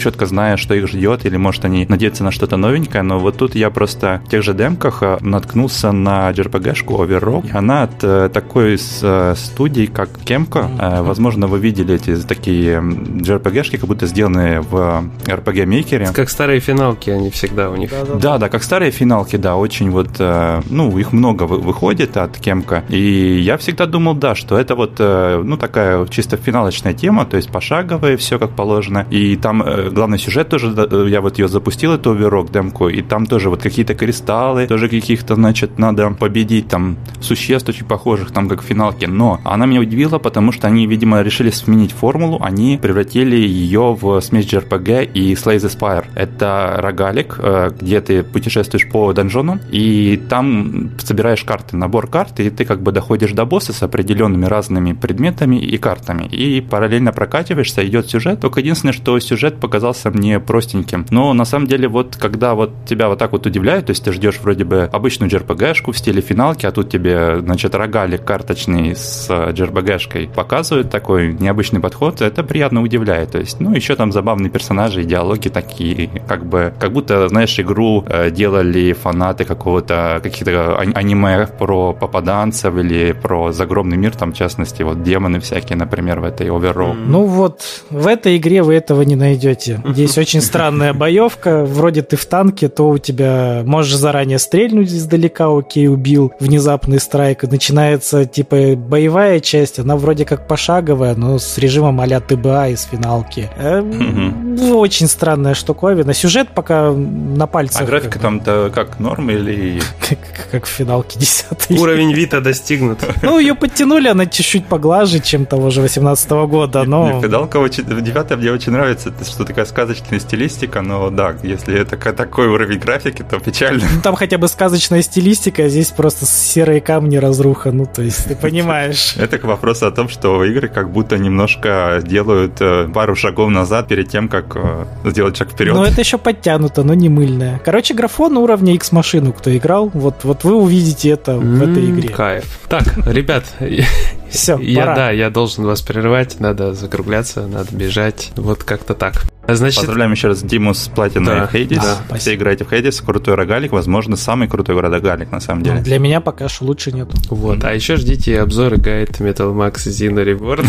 четко 0.00 0.26
зная, 0.26 0.56
что 0.56 0.74
их 0.74 0.88
ждет, 0.88 1.24
или 1.26 1.36
может 1.36 1.64
они 1.64 1.86
надеются 1.88 2.24
на 2.24 2.30
что-то 2.30 2.56
новенькое, 2.56 3.02
но 3.02 3.18
вот 3.18 3.36
тут 3.36 3.54
я 3.54 3.70
просто 3.70 4.20
в 4.26 4.30
тех 4.30 4.42
же 4.42 4.54
демках 4.54 5.02
наткнулся 5.48 5.92
на 5.92 6.30
JRPG-шку 6.30 7.06
Overrock, 7.06 7.56
она 7.56 7.84
от 7.84 8.32
такой 8.32 8.78
студии, 8.78 9.86
как 9.86 10.10
Kemco, 10.24 11.02
возможно, 11.02 11.46
вы 11.46 11.58
видели 11.58 11.94
эти 11.94 12.16
такие 12.16 12.80
JRPG-шки, 12.80 13.78
как 13.78 13.88
будто 13.88 14.06
сделанные 14.06 14.60
в 14.60 15.04
RPG-мейкере. 15.24 16.12
Как 16.12 16.28
старые 16.28 16.60
финалки 16.60 17.08
они 17.08 17.30
всегда 17.30 17.70
у 17.70 17.76
них. 17.76 17.90
Да, 18.20 18.36
да, 18.36 18.48
как 18.48 18.62
старые 18.62 18.90
финалки, 18.90 19.36
да, 19.36 19.56
очень 19.56 19.90
вот, 19.90 20.10
ну, 20.18 20.98
их 20.98 21.12
много 21.12 21.44
выходит 21.44 22.16
от 22.16 22.38
Кемка, 22.38 22.84
и 22.88 23.38
я 23.40 23.56
всегда 23.56 23.86
думал, 23.86 24.14
да, 24.14 24.34
что 24.34 24.58
это 24.58 24.74
вот, 24.74 24.96
э, 24.98 25.42
ну, 25.42 25.56
такая 25.56 26.06
чисто 26.06 26.36
финалочная 26.36 26.92
тема, 26.92 27.24
то 27.24 27.36
есть 27.36 27.50
пошаговая, 27.50 28.16
все 28.16 28.38
как 28.38 28.50
положено. 28.50 29.06
И 29.10 29.36
там 29.36 29.62
э, 29.62 29.90
главный 29.90 30.18
сюжет 30.18 30.48
тоже, 30.48 30.74
э, 30.76 31.06
я 31.08 31.20
вот 31.20 31.38
ее 31.38 31.48
запустил, 31.48 31.92
эту 31.92 32.10
оверок 32.10 32.50
демку, 32.50 32.88
и 32.88 33.00
там 33.02 33.26
тоже 33.26 33.48
вот 33.48 33.62
какие-то 33.62 33.94
кристаллы, 33.94 34.66
тоже 34.66 34.88
каких-то, 34.88 35.37
значит, 35.38 35.78
надо 35.78 36.10
победить 36.10 36.68
там 36.68 36.96
существ 37.20 37.68
очень 37.68 37.86
похожих, 37.86 38.30
там 38.30 38.48
как 38.48 38.62
в 38.62 38.64
финалке. 38.64 39.06
Но 39.06 39.40
она 39.44 39.66
меня 39.66 39.80
удивила, 39.80 40.18
потому 40.18 40.52
что 40.52 40.66
они, 40.66 40.86
видимо, 40.86 41.22
решили 41.22 41.50
сменить 41.50 41.92
формулу, 41.92 42.38
они 42.42 42.78
превратили 42.80 43.36
ее 43.36 43.96
в 44.00 44.20
смесь 44.20 44.46
JRPG 44.46 45.12
и 45.12 45.34
Slay 45.34 45.56
the 45.56 45.70
Spire. 45.78 46.04
Это 46.14 46.76
рогалик, 46.78 47.38
где 47.80 48.00
ты 48.00 48.22
путешествуешь 48.22 48.88
по 48.88 49.12
донжону, 49.12 49.58
и 49.70 50.20
там 50.28 50.90
собираешь 50.98 51.44
карты, 51.44 51.76
набор 51.76 52.08
карт, 52.08 52.40
и 52.40 52.50
ты 52.50 52.64
как 52.64 52.82
бы 52.82 52.92
доходишь 52.92 53.32
до 53.32 53.44
босса 53.44 53.72
с 53.72 53.82
определенными 53.82 54.46
разными 54.46 54.92
предметами 54.92 55.56
и 55.56 55.78
картами. 55.78 56.24
И 56.24 56.60
параллельно 56.60 57.12
прокативаешься, 57.12 57.86
идет 57.86 58.10
сюжет. 58.10 58.40
Только 58.40 58.60
единственное, 58.60 58.92
что 58.92 59.18
сюжет 59.20 59.60
показался 59.60 60.10
мне 60.10 60.40
простеньким. 60.40 61.06
Но 61.10 61.32
на 61.32 61.44
самом 61.44 61.66
деле 61.66 61.88
вот 61.88 62.16
когда 62.16 62.54
вот 62.54 62.72
тебя 62.86 63.08
вот 63.08 63.18
так 63.18 63.32
вот 63.32 63.46
удивляют, 63.46 63.86
то 63.86 63.90
есть 63.90 64.04
ты 64.04 64.12
ждешь 64.12 64.38
вроде 64.40 64.64
бы 64.64 64.88
обычную 64.92 65.27
JRPG-шку 65.28 65.92
в 65.92 65.98
стиле 65.98 66.20
финалки, 66.20 66.66
а 66.66 66.72
тут 66.72 66.90
тебе, 66.90 67.40
значит, 67.40 67.74
рогалик 67.74 68.24
карточный 68.24 68.96
с 68.96 69.28
JRPG-шкой 69.28 70.28
показывают 70.34 70.90
такой 70.90 71.32
необычный 71.34 71.80
подход, 71.80 72.20
это 72.20 72.42
приятно 72.42 72.82
удивляет. 72.82 73.32
То 73.32 73.38
есть, 73.38 73.60
ну, 73.60 73.74
еще 73.74 73.94
там 73.96 74.12
забавные 74.12 74.50
персонажи 74.50 75.02
и 75.02 75.04
диалоги 75.04 75.48
такие, 75.48 76.10
как 76.26 76.46
бы, 76.46 76.72
как 76.78 76.92
будто, 76.92 77.28
знаешь, 77.28 77.58
игру 77.60 78.04
э, 78.06 78.30
делали 78.30 78.92
фанаты 78.92 79.44
какого-то, 79.44 80.20
каких-то 80.22 80.78
аниме 80.78 81.46
про 81.58 81.92
попаданцев 81.92 82.76
или 82.76 83.12
про 83.12 83.52
загромный 83.52 83.96
мир, 83.96 84.14
там, 84.16 84.32
в 84.32 84.36
частности, 84.36 84.82
вот 84.82 85.02
демоны 85.02 85.40
всякие, 85.40 85.76
например, 85.76 86.20
в 86.20 86.24
этой 86.24 86.48
Overrow. 86.48 86.94
Ну 86.94 87.24
вот, 87.24 87.62
в 87.90 88.06
этой 88.06 88.36
игре 88.36 88.62
вы 88.62 88.74
этого 88.74 89.02
не 89.02 89.16
найдете. 89.16 89.80
Здесь 89.88 90.18
очень 90.18 90.40
странная 90.40 90.92
боевка. 90.92 91.64
Вроде 91.64 92.02
ты 92.02 92.16
в 92.16 92.26
танке, 92.26 92.68
то 92.68 92.88
у 92.88 92.98
тебя 92.98 93.62
можешь 93.64 93.96
заранее 93.96 94.38
стрельнуть 94.38 94.90
издалека, 94.90 95.17
издалека, 95.18 95.46
окей, 95.56 95.88
убил, 95.88 96.32
внезапный 96.40 97.00
страйк, 97.00 97.42
начинается, 97.42 98.24
типа, 98.24 98.76
боевая 98.76 99.40
часть, 99.40 99.78
она 99.78 99.96
вроде 99.96 100.24
как 100.24 100.46
пошаговая, 100.46 101.14
но 101.14 101.38
с 101.38 101.58
режимом 101.58 102.00
а-ля 102.00 102.20
ТБА 102.20 102.68
из 102.68 102.84
финалки. 102.84 103.50
Угу. 103.58 104.76
Очень 104.76 105.08
странная 105.08 105.54
штуковина. 105.54 106.14
Сюжет 106.14 106.48
пока 106.54 106.92
на 106.92 107.46
пальцах. 107.46 107.82
А 107.82 107.84
графика 107.84 108.18
там-то 108.18 108.70
как, 108.74 109.00
норм 109.00 109.30
или... 109.30 109.80
Как, 110.08 110.18
как 110.50 110.64
в 110.66 110.68
финалке 110.68 111.18
10 111.18 111.70
Уровень 111.70 112.12
Вита 112.12 112.40
достигнут. 112.40 112.98
Ну, 113.22 113.38
ее 113.38 113.54
подтянули, 113.54 114.08
она 114.08 114.26
чуть-чуть 114.26 114.66
поглаже, 114.66 115.20
чем 115.20 115.44
того 115.46 115.70
же 115.70 115.82
18 115.82 116.30
года, 116.30 116.84
но... 116.84 117.20
Финалка 117.20 117.58
очень... 117.58 117.84
Девятая 117.84 118.38
мне 118.38 118.52
очень 118.52 118.72
нравится, 118.72 119.12
что 119.24 119.44
такая 119.44 119.64
сказочная 119.64 120.20
стилистика, 120.20 120.82
но 120.82 121.10
да, 121.10 121.34
если 121.42 121.78
это 121.78 121.96
такой 122.12 122.46
уровень 122.48 122.78
графики, 122.78 123.24
то 123.28 123.38
печально. 123.38 123.84
Ну, 123.92 124.00
там 124.00 124.14
хотя 124.14 124.38
бы 124.38 124.48
сказочная 124.48 125.02
стилистика, 125.08 125.64
а 125.64 125.68
здесь 125.68 125.88
просто 125.88 126.26
серые 126.26 126.80
камни 126.80 127.16
разруха, 127.16 127.72
ну, 127.72 127.86
то 127.86 128.02
есть, 128.02 128.26
ты 128.26 128.36
понимаешь. 128.36 129.16
Это 129.18 129.38
к 129.38 129.44
вопросу 129.44 129.86
о 129.86 129.90
том, 129.90 130.08
что 130.08 130.44
игры 130.44 130.68
как 130.68 130.90
будто 130.90 131.18
немножко 131.18 132.02
делают 132.04 132.60
э, 132.60 132.88
пару 132.88 133.16
шагов 133.16 133.50
назад 133.50 133.88
перед 133.88 134.08
тем, 134.08 134.28
как 134.28 134.56
э, 134.56 134.84
сделать 135.04 135.36
шаг 135.36 135.50
вперед. 135.50 135.74
Ну, 135.74 135.84
это 135.84 136.00
еще 136.00 136.18
подтянуто, 136.18 136.82
но 136.82 136.94
не 136.94 137.08
мыльное. 137.08 137.60
Короче, 137.64 137.94
графон 137.94 138.36
уровня 138.36 138.74
X-машину, 138.74 139.32
кто 139.32 139.56
играл, 139.56 139.90
вот, 139.92 140.24
вот 140.24 140.44
вы 140.44 140.54
увидите 140.54 141.10
это 141.10 141.36
в 141.36 141.62
этой 141.62 141.90
игре. 141.90 142.08
Кайф. 142.08 142.44
Так, 142.68 142.84
ребят, 143.06 143.44
все, 144.30 144.58
я, 144.58 144.80
пора. 144.80 144.94
Да, 144.94 145.10
я 145.10 145.30
должен 145.30 145.64
вас 145.64 145.82
прерывать, 145.82 146.40
надо 146.40 146.74
закругляться, 146.74 147.46
надо 147.46 147.74
бежать, 147.74 148.32
вот 148.36 148.64
как-то 148.64 148.94
так. 148.94 149.24
Значит... 149.46 149.78
Поздравляем 149.78 150.12
еще 150.12 150.28
раз 150.28 150.42
Диму 150.42 150.74
с 150.74 150.88
платиной 150.88 151.40
да, 151.40 151.46
Хейдис. 151.46 151.82
Да, 151.82 152.16
Все 152.16 152.34
играете 152.34 152.64
в 152.64 152.70
Хейдис, 152.70 153.00
крутой 153.00 153.34
рогалик, 153.34 153.72
возможно, 153.72 154.16
самый 154.16 154.46
крутой 154.46 154.78
рогалик 154.78 155.30
на 155.32 155.40
самом 155.40 155.62
деле. 155.62 155.80
Для 155.80 155.98
меня 155.98 156.20
пока 156.20 156.48
что 156.48 156.66
лучше 156.66 156.92
нету. 156.92 157.16
Вот, 157.30 157.64
а 157.64 157.72
еще 157.72 157.96
ждите 157.96 158.40
обзоры 158.40 158.76
гайд 158.76 159.20
Metal 159.20 159.54
Max 159.54 159.86
Zino 159.86 160.22
Reborn. 160.22 160.66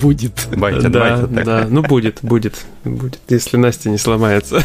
Будет. 0.00 0.48
Да, 0.90 1.26
да, 1.26 1.66
ну 1.68 1.82
будет, 1.82 2.20
будет, 2.22 2.54
будет, 2.84 3.18
если 3.28 3.56
Настя 3.56 3.90
не 3.90 3.98
сломается 3.98 4.64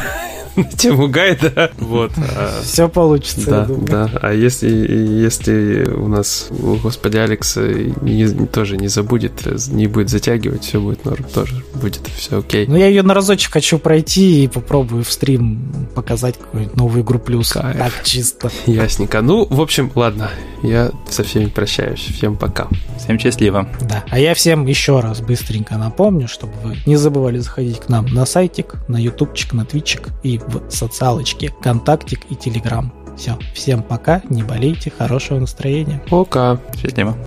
на 0.58 0.64
тему 0.66 1.08
гайда. 1.08 1.72
Вот. 1.78 2.12
А, 2.18 2.62
Все 2.64 2.88
получится, 2.90 3.68
да, 3.68 3.68
Да, 3.68 4.20
а 4.22 4.34
если, 4.34 4.70
если 4.70 5.90
у 5.90 6.08
нас, 6.08 6.48
господи, 6.50 7.18
Алекс 7.18 7.58
не, 7.58 8.28
тоже 8.48 8.78
не 8.78 8.88
забудет, 8.88 9.46
не 9.68 9.88
будет 9.88 10.10
затягивать, 10.10 10.64
все 10.64 10.80
будет 10.80 11.06
норм, 11.06 11.26
тоже 11.34 11.64
будет 11.74 12.02
все 12.16 12.40
окей. 12.40 12.66
Ну, 12.68 12.76
я 12.76 12.88
ее 12.88 13.04
на 13.04 13.14
разочек 13.14 13.54
хочу 13.54 13.80
пройти 13.80 14.44
и 14.44 14.48
попробую 14.48 15.04
в 15.04 15.12
стрим 15.12 15.88
показать 15.94 16.38
какую-нибудь 16.38 16.76
новую 16.76 17.04
игру 17.04 17.20
плюс. 17.20 17.52
Кайф. 17.52 17.78
Так 17.78 18.04
чисто. 18.04 18.52
Ясненько. 18.66 19.22
Ну, 19.22 19.46
в 19.50 19.62
общем, 19.62 19.92
ладно, 19.96 20.30
я 20.64 20.92
со 21.10 21.24
всеми 21.24 21.46
прощаюсь. 21.46 22.00
Всем 22.00 22.38
пока. 22.38 22.68
Всем 22.98 23.20
счастливо. 23.20 23.68
Да. 23.82 24.04
А 24.10 24.20
я 24.20 24.34
всем 24.34 24.66
еще 24.66 25.00
раз 25.00 25.22
быстренько 25.22 25.78
напомню, 25.78 26.28
чтобы 26.28 26.54
вы 26.64 26.78
не 26.86 26.96
забывали 26.96 27.40
заходить 27.40 27.80
к 27.82 27.90
нам 27.90 28.06
на 28.06 28.26
сайтик, 28.26 28.76
на 28.88 28.98
ютубчик, 28.98 29.54
на 29.54 29.66
твитчик 29.66 30.10
и 30.24 30.40
в 30.48 30.70
социалочке 30.70 31.50
ВКонтактик 31.50 32.22
и 32.30 32.36
Телеграм. 32.36 32.92
Все, 33.18 33.38
всем 33.54 33.82
пока, 33.82 34.22
не 34.30 34.44
болейте, 34.44 34.92
хорошего 34.92 35.40
настроения. 35.40 36.02
Пока. 36.10 36.60
Счастливо. 36.78 37.18